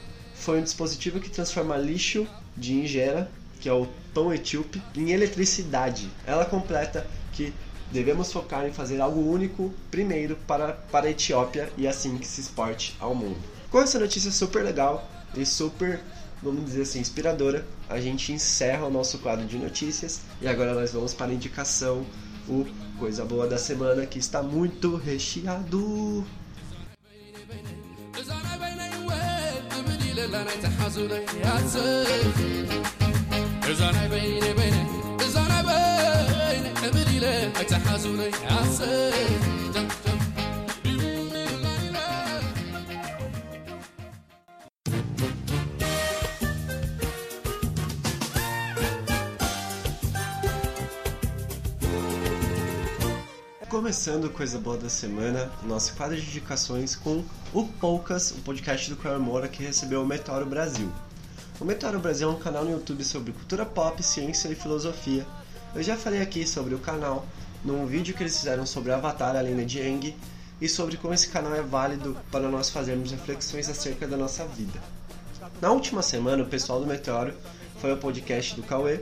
foi 0.41 0.61
um 0.61 0.63
dispositivo 0.63 1.21
que 1.21 1.31
transforma 1.31 1.77
lixo 1.77 2.27
de 2.57 2.75
ingera, 2.75 3.31
que 3.61 3.69
é 3.69 3.73
o 3.73 3.87
pão 4.15 4.33
etíope, 4.33 4.83
em 4.95 5.11
eletricidade. 5.11 6.09
Ela 6.27 6.45
completa 6.45 7.07
que 7.33 7.53
devemos 7.91 8.33
focar 8.33 8.67
em 8.67 8.73
fazer 8.73 9.01
algo 9.01 9.21
único 9.21 9.73
primeiro 9.91 10.37
para, 10.47 10.73
para 10.73 11.07
a 11.07 11.11
Etiópia 11.11 11.71
e 11.77 11.87
assim 11.87 12.19
que 12.19 12.27
se 12.27 12.41
exporte 12.41 12.97
ao 13.01 13.15
mundo. 13.15 13.39
Com 13.71 13.81
essa 13.81 13.99
notícia 13.99 14.31
super 14.31 14.63
legal 14.65 15.09
e 15.37 15.45
super, 15.45 16.01
vamos 16.43 16.65
dizer 16.65 16.83
assim, 16.83 17.01
inspiradora, 17.01 17.67
a 17.89 18.01
gente 18.01 18.33
encerra 18.33 18.87
o 18.87 18.91
nosso 18.91 19.19
quadro 19.19 19.47
de 19.47 19.59
notícias 19.59 20.21
e 20.41 20.49
agora 20.49 20.75
nós 20.75 20.93
vamos 20.93 21.15
para 21.15 21.27
a 21.27 21.35
indicação, 21.35 22.05
o 22.49 22.67
Coisa 22.99 23.25
Boa 23.25 23.47
da 23.47 23.59
Semana, 23.59 24.07
que 24.07 24.19
está 24.19 24.43
muito 24.43 24.97
recheado. 24.97 26.25
ለላ 30.19 30.37
ናይ 30.47 30.57
ተሓዙነ 30.63 31.13
ያፅፍ 31.43 32.39
እዛ 33.71 33.81
ናይ 33.97 34.07
በይነ 34.13 34.47
በይነ 34.59 34.77
እዛ 35.27 35.37
ናይ 35.51 35.63
በይነ 35.69 36.67
እብል 36.89 37.09
ኢለ 37.17 37.27
ኣይተሓዙነ 37.61 38.21
ያፅፍ 38.47 38.89
Começando 53.89 54.29
coisa 54.29 54.59
boa 54.59 54.77
da 54.77 54.91
semana, 54.91 55.51
nosso 55.63 55.95
quadro 55.95 56.15
de 56.15 56.21
indicações 56.21 56.95
com 56.95 57.25
o 57.55 57.67
Poucas, 57.67 58.33
o 58.33 58.43
podcast 58.43 58.91
do 58.91 58.97
Cauê 58.97 59.17
Moura 59.17 59.49
que 59.49 59.63
recebeu 59.63 60.03
o 60.03 60.07
Meteoro 60.07 60.45
Brasil. 60.45 60.93
O 61.59 61.65
Meteoro 61.65 61.99
Brasil 61.99 62.29
é 62.29 62.31
um 62.31 62.39
canal 62.39 62.67
no 62.67 62.73
YouTube 62.73 63.03
sobre 63.03 63.33
cultura 63.33 63.65
pop, 63.65 64.03
ciência 64.03 64.49
e 64.49 64.55
filosofia. 64.55 65.27
Eu 65.75 65.83
já 65.83 65.97
falei 65.97 66.21
aqui 66.21 66.47
sobre 66.47 66.75
o 66.75 66.79
canal 66.79 67.25
num 67.65 67.87
vídeo 67.87 68.15
que 68.15 68.23
eles 68.23 68.37
fizeram 68.37 68.67
sobre 68.67 68.93
Avatar, 68.93 69.35
a 69.35 69.41
lenda 69.41 69.65
de 69.65 69.81
Aang, 69.81 70.15
e 70.61 70.69
sobre 70.69 70.99
como 70.99 71.15
esse 71.15 71.29
canal 71.29 71.55
é 71.55 71.63
válido 71.63 72.15
para 72.31 72.47
nós 72.51 72.69
fazermos 72.69 73.11
reflexões 73.11 73.71
acerca 73.71 74.07
da 74.07 74.19
nossa 74.19 74.45
vida. 74.45 74.79
Na 75.63 75.71
última 75.71 76.03
semana, 76.03 76.43
o 76.43 76.47
pessoal 76.47 76.79
do 76.79 76.87
Meteoro 76.87 77.33
foi 77.81 77.91
ao 77.91 77.97
podcast 77.97 78.55
do 78.55 78.63
Cauê 78.63 79.01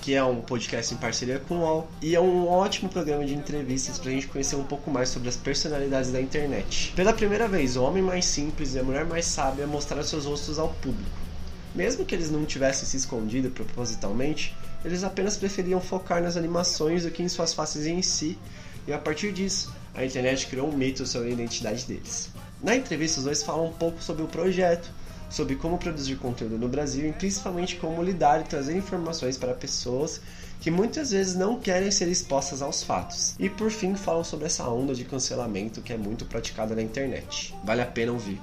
que 0.00 0.14
é 0.14 0.22
um 0.22 0.40
podcast 0.40 0.92
em 0.92 0.96
parceria 0.96 1.38
com 1.38 1.56
o 1.56 1.60
UOL, 1.60 1.88
e 2.00 2.14
é 2.14 2.20
um 2.20 2.48
ótimo 2.48 2.88
programa 2.88 3.24
de 3.24 3.34
entrevistas 3.34 3.98
para 3.98 4.10
a 4.10 4.14
gente 4.14 4.28
conhecer 4.28 4.56
um 4.56 4.64
pouco 4.64 4.90
mais 4.90 5.08
sobre 5.08 5.28
as 5.28 5.36
personalidades 5.36 6.10
da 6.10 6.20
internet. 6.20 6.92
Pela 6.96 7.12
primeira 7.12 7.46
vez, 7.46 7.76
o 7.76 7.82
homem 7.82 8.02
mais 8.02 8.24
simples 8.24 8.74
e 8.74 8.78
a 8.78 8.82
mulher 8.82 9.04
mais 9.04 9.24
sábia 9.24 9.66
mostraram 9.66 10.02
seus 10.02 10.26
rostos 10.26 10.58
ao 10.58 10.68
público. 10.68 11.10
Mesmo 11.74 12.04
que 12.04 12.14
eles 12.14 12.30
não 12.30 12.44
tivessem 12.44 12.86
se 12.86 12.96
escondido 12.96 13.50
propositalmente, 13.50 14.56
eles 14.84 15.04
apenas 15.04 15.36
preferiam 15.36 15.80
focar 15.80 16.22
nas 16.22 16.36
animações 16.36 17.04
do 17.04 17.10
que 17.10 17.22
em 17.22 17.28
suas 17.28 17.54
faces 17.54 17.86
em 17.86 18.02
si, 18.02 18.38
e 18.86 18.92
a 18.92 18.98
partir 18.98 19.32
disso, 19.32 19.72
a 19.94 20.04
internet 20.04 20.46
criou 20.46 20.68
um 20.68 20.76
mito 20.76 21.06
sobre 21.06 21.28
a 21.28 21.32
identidade 21.32 21.84
deles. 21.84 22.30
Na 22.62 22.74
entrevista, 22.74 23.18
os 23.18 23.24
dois 23.24 23.42
falam 23.42 23.66
um 23.66 23.72
pouco 23.72 24.02
sobre 24.02 24.22
o 24.22 24.26
projeto, 24.26 24.90
sobre 25.30 25.54
como 25.54 25.78
produzir 25.78 26.16
conteúdo 26.16 26.58
no 26.58 26.68
Brasil 26.68 27.08
e 27.08 27.12
principalmente 27.12 27.76
como 27.76 28.02
lidar 28.02 28.40
e 28.40 28.44
trazer 28.44 28.76
informações 28.76 29.38
para 29.38 29.54
pessoas 29.54 30.20
que 30.60 30.70
muitas 30.70 31.10
vezes 31.10 31.34
não 31.34 31.58
querem 31.58 31.90
ser 31.90 32.08
expostas 32.08 32.60
aos 32.60 32.82
fatos. 32.82 33.34
E 33.38 33.48
por 33.48 33.70
fim, 33.70 33.94
falam 33.94 34.22
sobre 34.22 34.46
essa 34.46 34.68
onda 34.68 34.94
de 34.94 35.04
cancelamento 35.04 35.80
que 35.80 35.92
é 35.92 35.96
muito 35.96 36.26
praticada 36.26 36.74
na 36.74 36.82
internet. 36.82 37.54
Vale 37.64 37.80
a 37.80 37.86
pena 37.86 38.12
ouvir. 38.12 38.38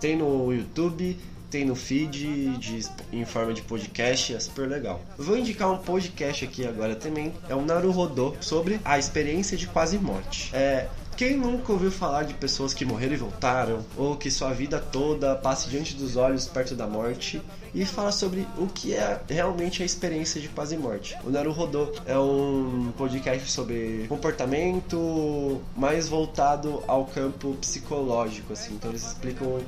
Tem 0.00 0.16
no 0.16 0.52
YouTube, 0.52 1.18
tem 1.50 1.64
no 1.64 1.74
feed 1.74 2.56
de, 2.58 2.86
em 3.12 3.24
forma 3.24 3.52
de 3.52 3.62
podcast, 3.62 4.34
é 4.34 4.40
super 4.40 4.68
legal. 4.68 5.00
Vou 5.16 5.36
indicar 5.36 5.70
um 5.70 5.78
podcast 5.78 6.44
aqui 6.44 6.66
agora 6.66 6.94
também, 6.94 7.32
é 7.48 7.54
o 7.54 7.62
Naruhodô, 7.62 8.34
sobre 8.40 8.78
a 8.84 8.98
experiência 8.98 9.56
de 9.56 9.66
quase 9.66 9.98
morte. 9.98 10.54
É, 10.54 10.86
quem 11.18 11.36
nunca 11.36 11.72
ouviu 11.72 11.90
falar 11.90 12.22
de 12.22 12.34
pessoas 12.34 12.72
que 12.72 12.84
morreram 12.84 13.14
e 13.14 13.16
voltaram, 13.16 13.84
ou 13.96 14.16
que 14.16 14.30
sua 14.30 14.52
vida 14.52 14.78
toda 14.78 15.34
passa 15.34 15.68
diante 15.68 15.96
dos 15.96 16.14
olhos 16.14 16.46
perto 16.46 16.76
da 16.76 16.86
morte, 16.86 17.42
e 17.74 17.84
fala 17.84 18.12
sobre 18.12 18.46
o 18.56 18.68
que 18.68 18.94
é 18.94 19.20
realmente 19.28 19.82
a 19.82 19.84
experiência 19.84 20.40
de 20.40 20.48
quase 20.48 20.76
morte. 20.76 21.16
O 21.24 21.30
Naruhodô 21.30 21.92
é 22.06 22.16
um 22.16 22.92
podcast 22.96 23.50
sobre 23.50 24.06
comportamento 24.08 25.60
mais 25.76 26.08
voltado 26.08 26.84
ao 26.86 27.04
campo 27.06 27.56
psicológico, 27.60 28.52
assim. 28.52 28.74
Então 28.74 28.92
eles 28.92 29.04
explicam 29.04 29.58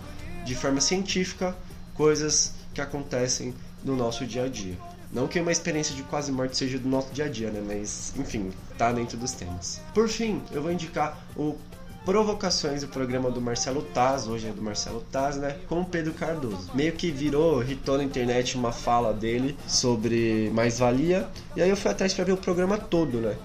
de 0.45 0.55
forma 0.55 0.81
científica 0.81 1.57
coisas 1.95 2.55
que 2.73 2.81
acontecem 2.81 3.53
no 3.83 3.97
nosso 3.97 4.25
dia 4.25 4.45
a 4.45 4.49
dia. 4.49 4.79
Não 5.13 5.27
que 5.27 5.41
uma 5.41 5.51
experiência 5.51 5.95
de 5.95 6.03
quase 6.05 6.31
morte 6.31 6.57
seja 6.57 6.79
do 6.79 6.89
nosso 6.89 7.13
dia 7.13 7.25
a 7.25 7.29
dia, 7.29 7.51
né? 7.51 7.63
Mas, 7.67 8.13
enfim, 8.17 8.53
tá 8.79 8.93
dentro 8.93 9.17
dos 9.17 9.33
temas. 9.33 9.81
Por 9.93 10.09
fim, 10.09 10.41
eu 10.53 10.63
vou 10.63 10.71
indicar 10.71 11.19
o 11.37 11.57
Provocações, 12.05 12.83
o 12.83 12.89
programa 12.89 13.31
do 13.31 13.43
Marcelo 13.43 13.83
Taz, 13.83 14.27
hoje 14.27 14.49
é 14.49 14.53
do 14.53 14.63
Marcelo 14.63 15.05
Taz, 15.13 15.37
né? 15.37 15.59
Com 15.69 15.83
o 15.83 15.85
Pedro 15.85 16.15
Cardoso. 16.15 16.71
Meio 16.75 16.93
que 16.93 17.11
virou, 17.11 17.63
hitou 17.63 17.99
na 17.99 18.05
internet 18.05 18.57
uma 18.57 18.73
fala 18.73 19.13
dele 19.13 19.57
sobre 19.69 20.51
mais-valia. 20.55 21.29
E 21.55 21.61
aí 21.61 21.69
eu 21.69 21.77
fui 21.77 21.91
atrás 21.91 22.15
para 22.15 22.25
ver 22.25 22.33
o 22.33 22.39
programa 22.39 22.79
todo, 22.79 23.19
né? 23.19 23.37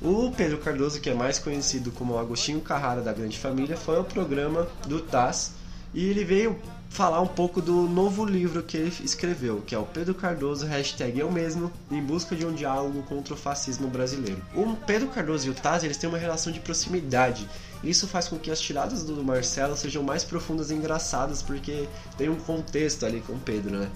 O 0.00 0.30
Pedro 0.30 0.58
Cardoso, 0.58 1.00
que 1.00 1.10
é 1.10 1.14
mais 1.14 1.38
conhecido 1.40 1.90
como 1.90 2.16
Agostinho 2.16 2.60
Carrara 2.60 3.00
da 3.00 3.12
Grande 3.12 3.36
Família, 3.38 3.76
foi 3.76 3.98
o 3.98 4.04
programa 4.04 4.68
do 4.86 5.00
Taz. 5.00 5.52
E 5.94 6.04
ele 6.04 6.24
veio 6.24 6.58
falar 6.90 7.20
um 7.20 7.26
pouco 7.26 7.60
do 7.60 7.82
novo 7.82 8.24
livro 8.24 8.62
que 8.62 8.76
ele 8.76 8.92
escreveu, 9.04 9.62
que 9.66 9.74
é 9.74 9.78
o 9.78 9.84
Pedro 9.84 10.14
Cardoso, 10.14 10.66
hashtag 10.66 11.18
eu 11.18 11.30
mesmo, 11.30 11.70
em 11.90 12.02
busca 12.02 12.34
de 12.34 12.46
um 12.46 12.54
diálogo 12.54 13.02
contra 13.02 13.34
o 13.34 13.36
fascismo 13.36 13.88
brasileiro. 13.88 14.42
O 14.54 14.74
Pedro 14.86 15.08
Cardoso 15.08 15.46
e 15.46 15.50
o 15.50 15.54
Taz, 15.54 15.84
eles 15.84 15.96
têm 15.96 16.08
uma 16.08 16.18
relação 16.18 16.52
de 16.52 16.60
proximidade. 16.60 17.48
Isso 17.84 18.08
faz 18.08 18.28
com 18.28 18.38
que 18.38 18.50
as 18.50 18.60
tiradas 18.60 19.04
do 19.04 19.22
Marcelo 19.22 19.76
sejam 19.76 20.02
mais 20.02 20.24
profundas 20.24 20.70
e 20.70 20.74
engraçadas, 20.74 21.42
porque 21.42 21.86
tem 22.16 22.28
um 22.28 22.36
contexto 22.36 23.04
ali 23.04 23.20
com 23.20 23.34
o 23.34 23.40
Pedro, 23.40 23.78
né? 23.78 23.90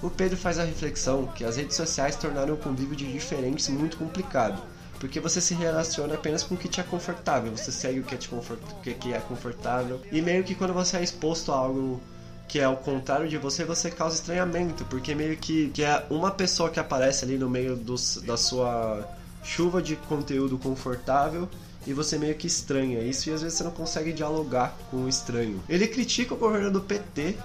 O 0.00 0.10
Pedro 0.10 0.36
faz 0.36 0.58
a 0.58 0.64
reflexão 0.64 1.26
que 1.26 1.44
as 1.44 1.56
redes 1.56 1.76
sociais 1.76 2.14
tornaram 2.14 2.54
o 2.54 2.58
convívio 2.58 2.94
de 2.94 3.10
diferentes 3.10 3.68
muito 3.68 3.96
complicado. 3.96 4.62
Porque 5.04 5.20
você 5.20 5.38
se 5.38 5.52
relaciona 5.52 6.14
apenas 6.14 6.42
com 6.42 6.54
o 6.54 6.56
que 6.56 6.66
te 6.66 6.80
é 6.80 6.82
confortável, 6.82 7.54
você 7.54 7.70
segue 7.70 8.00
o 8.00 8.02
que 8.02 8.14
é, 8.14 8.16
te 8.16 8.26
confort... 8.26 8.58
o 8.62 8.80
que 8.80 9.12
é 9.12 9.20
confortável. 9.20 10.00
E 10.10 10.22
meio 10.22 10.42
que 10.42 10.54
quando 10.54 10.72
você 10.72 10.96
é 10.96 11.02
exposto 11.02 11.52
a 11.52 11.56
algo 11.56 12.00
que 12.48 12.58
é 12.58 12.66
o 12.66 12.76
contrário 12.78 13.28
de 13.28 13.36
você, 13.36 13.66
você 13.66 13.90
causa 13.90 14.16
estranhamento, 14.16 14.82
porque 14.86 15.14
meio 15.14 15.36
que, 15.36 15.68
que 15.68 15.84
é 15.84 16.06
uma 16.08 16.30
pessoa 16.30 16.70
que 16.70 16.80
aparece 16.80 17.22
ali 17.22 17.36
no 17.36 17.50
meio 17.50 17.76
dos, 17.76 18.16
da 18.24 18.38
sua 18.38 19.06
chuva 19.42 19.82
de 19.82 19.94
conteúdo 19.94 20.56
confortável 20.56 21.50
e 21.86 21.92
você 21.92 22.16
meio 22.16 22.34
que 22.34 22.46
estranha 22.46 23.00
isso 23.00 23.28
e 23.28 23.32
às 23.34 23.42
vezes 23.42 23.58
você 23.58 23.64
não 23.64 23.72
consegue 23.72 24.10
dialogar 24.10 24.74
com 24.90 25.04
o 25.04 25.08
estranho. 25.08 25.62
Ele 25.68 25.86
critica 25.86 26.32
o 26.32 26.38
governo 26.38 26.70
do 26.70 26.80
PT 26.80 27.36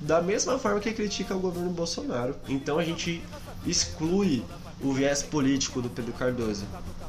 da 0.00 0.22
mesma 0.22 0.58
forma 0.58 0.80
que 0.80 0.90
critica 0.94 1.36
o 1.36 1.38
governo 1.38 1.68
Bolsonaro. 1.68 2.34
Então 2.48 2.78
a 2.78 2.84
gente 2.84 3.22
exclui 3.66 4.42
o 4.82 4.92
viés 4.92 5.22
político 5.22 5.80
do 5.80 5.88
Pedro 5.88 6.12
Cardoso. 6.12 6.64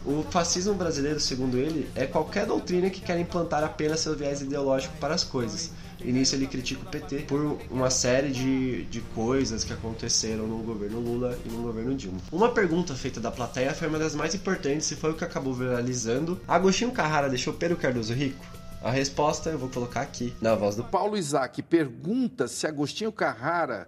O 0.05 0.23
fascismo 0.23 0.73
brasileiro, 0.73 1.19
segundo 1.19 1.57
ele, 1.57 1.89
é 1.95 2.05
qualquer 2.05 2.45
doutrina 2.45 2.89
que 2.89 2.99
quer 2.99 3.17
implantar 3.19 3.63
apenas 3.63 4.01
seu 4.01 4.15
viés 4.15 4.41
ideológico 4.41 4.95
para 4.97 5.13
as 5.13 5.23
coisas. 5.23 5.71
E 6.03 6.11
nisso 6.11 6.35
ele 6.35 6.45
critica 6.45 6.81
o 6.81 6.85
PT 6.85 7.19
por 7.19 7.57
uma 7.71 7.89
série 7.89 8.29
de, 8.29 8.83
de 8.85 8.99
coisas 9.15 9.63
que 9.63 9.71
aconteceram 9.71 10.45
no 10.45 10.57
governo 10.57 10.99
Lula 10.99 11.39
e 11.45 11.49
no 11.49 11.61
governo 11.63 11.95
Dilma. 11.95 12.19
Uma 12.29 12.49
pergunta 12.49 12.93
feita 12.93 13.21
da 13.21 13.31
plateia 13.31 13.73
foi 13.73 13.87
uma 13.87 13.97
das 13.97 14.13
mais 14.13 14.35
importantes 14.35 14.91
e 14.91 14.95
foi 14.97 15.11
o 15.11 15.13
que 15.13 15.23
acabou 15.23 15.53
viralizando. 15.53 16.41
Agostinho 16.45 16.91
Carrara 16.91 17.29
deixou 17.29 17.53
Pedro 17.53 17.77
Cardoso 17.77 18.13
rico? 18.13 18.45
A 18.81 18.91
resposta 18.91 19.49
eu 19.49 19.57
vou 19.57 19.69
colocar 19.69 20.01
aqui, 20.01 20.33
na 20.41 20.55
voz 20.55 20.75
do 20.75 20.83
Paulo 20.83 21.15
Isaac 21.15 21.61
pergunta 21.63 22.49
se 22.49 22.67
Agostinho 22.67 23.13
Carrara 23.13 23.87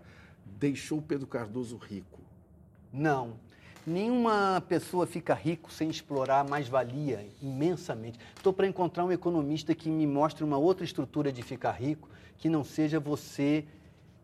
deixou 0.57 1.01
Pedro 1.01 1.27
Cardoso 1.27 1.75
rico. 1.75 2.21
Não. 2.93 3.33
Nenhuma 3.87 4.63
pessoa 4.67 5.05
fica 5.05 5.35
rico 5.35 5.71
sem 5.71 5.91
explorar 5.91 6.43
mais-valia 6.43 7.27
imensamente. 7.39 8.19
Estou 8.35 8.51
para 8.51 8.65
encontrar 8.65 9.05
um 9.05 9.11
economista 9.11 9.75
que 9.75 9.91
me 9.91 10.07
mostre 10.07 10.43
uma 10.43 10.57
outra 10.57 10.83
estrutura 10.83 11.31
de 11.31 11.43
ficar 11.43 11.73
rico, 11.73 12.09
que 12.39 12.49
não 12.49 12.63
seja 12.63 12.99
você 12.99 13.63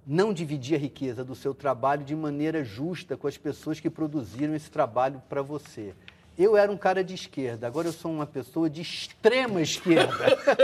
não 0.05 0.33
dividir 0.33 0.75
a 0.75 0.79
riqueza 0.79 1.23
do 1.23 1.35
seu 1.35 1.53
trabalho 1.53 2.03
de 2.03 2.15
maneira 2.15 2.63
justa 2.63 3.15
com 3.15 3.27
as 3.27 3.37
pessoas 3.37 3.79
que 3.79 3.87
produziram 3.87 4.55
esse 4.55 4.71
trabalho 4.71 5.21
para 5.29 5.43
você. 5.43 5.93
Eu 6.41 6.57
era 6.57 6.71
um 6.71 6.77
cara 6.77 7.03
de 7.03 7.13
esquerda, 7.13 7.67
agora 7.67 7.87
eu 7.87 7.93
sou 7.93 8.11
uma 8.11 8.25
pessoa 8.25 8.67
de 8.67 8.81
extrema 8.81 9.61
esquerda. 9.61 10.11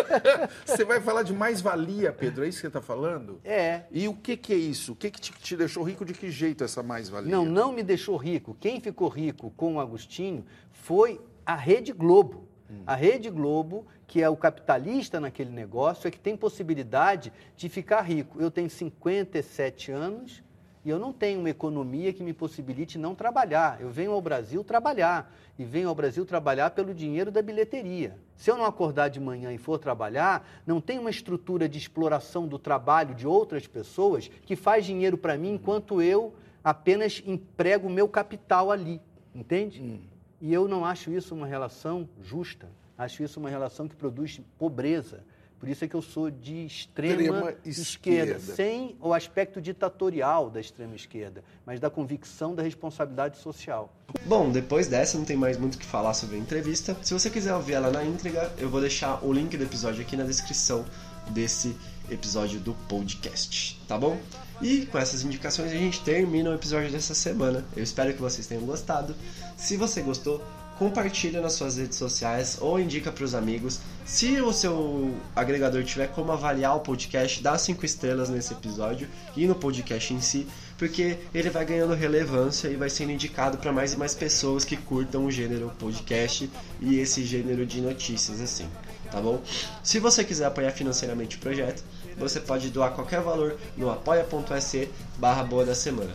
Você 0.66 0.84
vai 0.84 1.00
falar 1.00 1.22
de 1.22 1.34
mais-valia, 1.34 2.12
Pedro, 2.12 2.44
é 2.44 2.48
isso 2.48 2.58
que 2.58 2.62
você 2.62 2.68
está 2.68 2.82
falando? 2.82 3.40
É. 3.44 3.84
E 3.92 4.08
o 4.08 4.14
que, 4.16 4.36
que 4.36 4.54
é 4.54 4.58
isso? 4.58 4.94
O 4.94 4.96
que, 4.96 5.12
que 5.12 5.22
te, 5.22 5.32
te 5.32 5.56
deixou 5.56 5.84
rico? 5.84 6.04
De 6.04 6.16
que 6.16 6.32
jeito 6.32 6.64
essa 6.64 6.82
mais-valia? 6.82 7.30
Não, 7.30 7.46
não 7.46 7.72
me 7.72 7.84
deixou 7.84 8.18
rico. 8.18 8.58
Quem 8.60 8.82
ficou 8.82 9.08
rico 9.08 9.52
com 9.56 9.76
o 9.76 9.80
Agostinho 9.80 10.44
foi 10.72 11.22
a 11.46 11.56
Rede 11.56 11.94
Globo. 11.94 12.48
A 12.86 12.96
Rede 12.96 13.30
Globo, 13.30 13.86
que 14.06 14.22
é 14.22 14.28
o 14.28 14.36
capitalista 14.36 15.20
naquele 15.20 15.52
negócio, 15.52 16.08
é 16.08 16.12
que 16.12 16.20
tem 16.20 16.36
possibilidade 16.36 17.32
de 17.56 17.70
ficar 17.70 18.02
rico. 18.02 18.42
Eu 18.42 18.52
tenho 18.52 18.70
57 18.70 19.92
anos 19.92 20.44
e 20.88 20.90
eu 20.90 20.98
não 20.98 21.12
tenho 21.12 21.42
uma 21.42 21.50
economia 21.50 22.14
que 22.14 22.24
me 22.24 22.32
possibilite 22.32 22.98
não 22.98 23.14
trabalhar. 23.14 23.82
Eu 23.82 23.90
venho 23.90 24.14
ao 24.14 24.22
Brasil 24.22 24.64
trabalhar 24.64 25.30
e 25.60 25.66
venho 25.66 25.90
ao 25.90 25.94
Brasil 25.94 26.26
trabalhar 26.26 26.70
pelo 26.70 26.94
dinheiro 26.94 27.30
da 27.30 27.42
bilheteria. 27.42 28.18
Se 28.38 28.50
eu 28.50 28.56
não 28.56 28.64
acordar 28.64 29.10
de 29.10 29.20
manhã 29.20 29.52
e 29.52 29.58
for 29.58 29.78
trabalhar, 29.80 30.48
não 30.66 30.80
tem 30.80 30.98
uma 30.98 31.10
estrutura 31.10 31.68
de 31.68 31.78
exploração 31.78 32.48
do 32.48 32.58
trabalho 32.58 33.14
de 33.14 33.28
outras 33.28 33.68
pessoas 33.68 34.30
que 34.46 34.56
faz 34.56 34.86
dinheiro 34.86 35.18
para 35.18 35.38
mim 35.38 35.56
enquanto 35.56 36.02
eu 36.02 36.34
apenas 36.64 37.22
emprego 37.26 37.88
o 37.88 37.92
meu 37.92 38.08
capital 38.08 38.72
ali, 38.72 39.02
entende? 39.36 40.00
E 40.40 40.54
eu 40.54 40.70
não 40.70 40.86
acho 40.86 41.12
isso 41.12 41.36
uma 41.36 41.48
relação 41.48 42.08
justa. 42.24 42.70
Acho 42.98 43.24
isso 43.24 43.42
uma 43.42 43.50
relação 43.50 43.90
que 43.90 43.96
produz 43.98 44.40
pobreza. 44.58 45.22
Por 45.60 45.68
isso 45.68 45.84
é 45.84 45.88
que 45.88 45.96
eu 45.96 46.02
sou 46.02 46.30
de 46.30 46.66
extrema, 46.66 47.14
Extrema 47.22 47.54
esquerda, 47.66 48.32
esquerda. 48.34 48.56
sem 48.56 48.96
o 49.02 49.14
aspecto 49.14 49.60
ditatorial 49.60 50.50
da 50.50 50.60
extrema 50.60 50.96
esquerda, 50.96 51.44
mas 51.66 51.80
da 51.80 51.90
convicção 51.90 52.54
da 52.54 52.62
responsabilidade 52.62 53.38
social. 53.40 53.92
Bom, 54.26 54.52
depois 54.52 54.88
dessa 54.88 55.18
não 55.18 55.26
tem 55.26 55.36
mais 55.36 55.58
muito 55.58 55.76
o 55.76 55.78
que 55.78 55.86
falar 55.86 56.14
sobre 56.14 56.36
a 56.36 56.40
entrevista. 56.40 56.96
Se 57.02 57.14
você 57.14 57.30
quiser 57.30 57.54
ouvir 57.56 57.74
ela 57.74 57.90
na 57.90 58.04
íntegra, 58.04 58.54
eu 58.58 58.70
vou 58.70 58.80
deixar 58.80 59.24
o 59.26 59.34
link 59.34 59.58
do 59.58 59.64
episódio 59.64 60.02
aqui 60.02 60.16
na 60.16 60.24
descrição 60.24 60.86
desse 61.30 61.76
episódio 62.10 62.60
do 62.60 62.74
podcast, 62.88 63.82
tá 63.88 63.98
bom? 63.98 64.18
E 64.62 64.86
com 64.86 64.98
essas 64.98 65.24
indicações 65.24 65.72
a 65.72 65.76
gente 65.76 66.02
termina 66.02 66.50
o 66.50 66.54
episódio 66.54 66.90
dessa 66.92 67.14
semana. 67.14 67.66
Eu 67.76 67.84
espero 67.84 68.14
que 68.14 68.22
vocês 68.22 68.48
tenham 68.48 68.64
gostado. 68.66 69.16
Se 69.58 69.76
você 69.76 70.02
gostou, 70.02 70.42
compartilha 70.78 71.42
nas 71.42 71.54
suas 71.54 71.78
redes 71.78 71.98
sociais 71.98 72.58
ou 72.62 72.80
indica 72.80 73.12
para 73.12 73.24
os 73.24 73.34
amigos. 73.34 73.80
Se 74.06 74.40
o 74.42 74.54
seu 74.54 75.16
agregador 75.36 75.84
tiver 75.84 76.08
como 76.08 76.32
avaliar 76.32 76.76
o 76.76 76.80
podcast, 76.80 77.42
dá 77.42 77.58
cinco 77.58 77.86
estrelas 77.86 78.30
nesse 78.30 78.54
episódio 78.54 79.08
e 79.36 79.48
no 79.48 79.56
podcast 79.56 80.14
em 80.14 80.22
si, 80.22 80.48
porque 80.78 81.18
ele 81.34 81.50
vai 81.50 81.66
ganhando 81.66 81.94
relevância 81.94 82.68
e 82.68 82.76
vai 82.76 82.90
sendo 82.90 83.12
indicado 83.12 83.58
para 83.58 83.74
mais 83.74 83.94
e 83.94 83.98
mais 83.98 84.14
pessoas 84.14 84.64
que 84.64 84.78
curtam 84.78 85.26
o 85.26 85.32
gênero 85.32 85.72
podcast 85.80 86.50
e 86.80 87.00
esse 87.00 87.26
gênero 87.26 87.66
de 87.66 87.82
notícias 87.82 88.40
assim, 88.40 88.68
tá 89.12 89.20
bom? 89.20 89.42
Se 89.84 90.00
você 90.00 90.24
quiser 90.24 90.46
apoiar 90.46 90.72
financeiramente 90.72 91.38
o 91.38 91.40
projeto, 91.40 91.84
você 92.18 92.40
pode 92.40 92.70
doar 92.70 92.92
qualquer 92.92 93.22
valor 93.22 93.58
no 93.76 93.90
apoia.se 93.90 94.90
barra 95.18 95.44
boa 95.44 95.66
da 95.66 95.76
semana. 95.76 96.14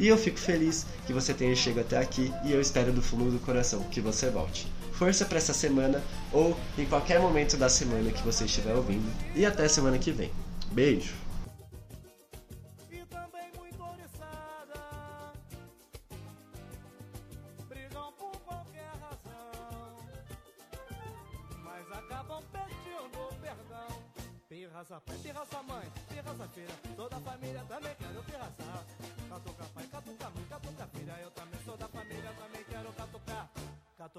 E 0.00 0.08
eu 0.08 0.16
fico 0.16 0.38
feliz 0.38 0.86
que 1.06 1.12
você 1.12 1.34
tenha 1.34 1.54
chegado 1.54 1.84
até 1.84 1.98
aqui 1.98 2.32
e 2.42 2.52
eu 2.52 2.60
espero 2.60 2.90
do 2.90 3.02
fundo 3.02 3.30
do 3.30 3.38
coração 3.38 3.82
que 3.90 4.00
você 4.00 4.30
volte. 4.30 4.66
Força 4.92 5.26
para 5.26 5.36
essa 5.36 5.52
semana 5.52 6.02
ou 6.32 6.58
em 6.78 6.86
qualquer 6.86 7.20
momento 7.20 7.58
da 7.58 7.68
semana 7.68 8.10
que 8.10 8.22
você 8.22 8.46
estiver 8.46 8.74
ouvindo. 8.74 9.12
E 9.36 9.44
até 9.44 9.68
semana 9.68 9.98
que 9.98 10.10
vem. 10.10 10.30
Beijo! 10.72 11.29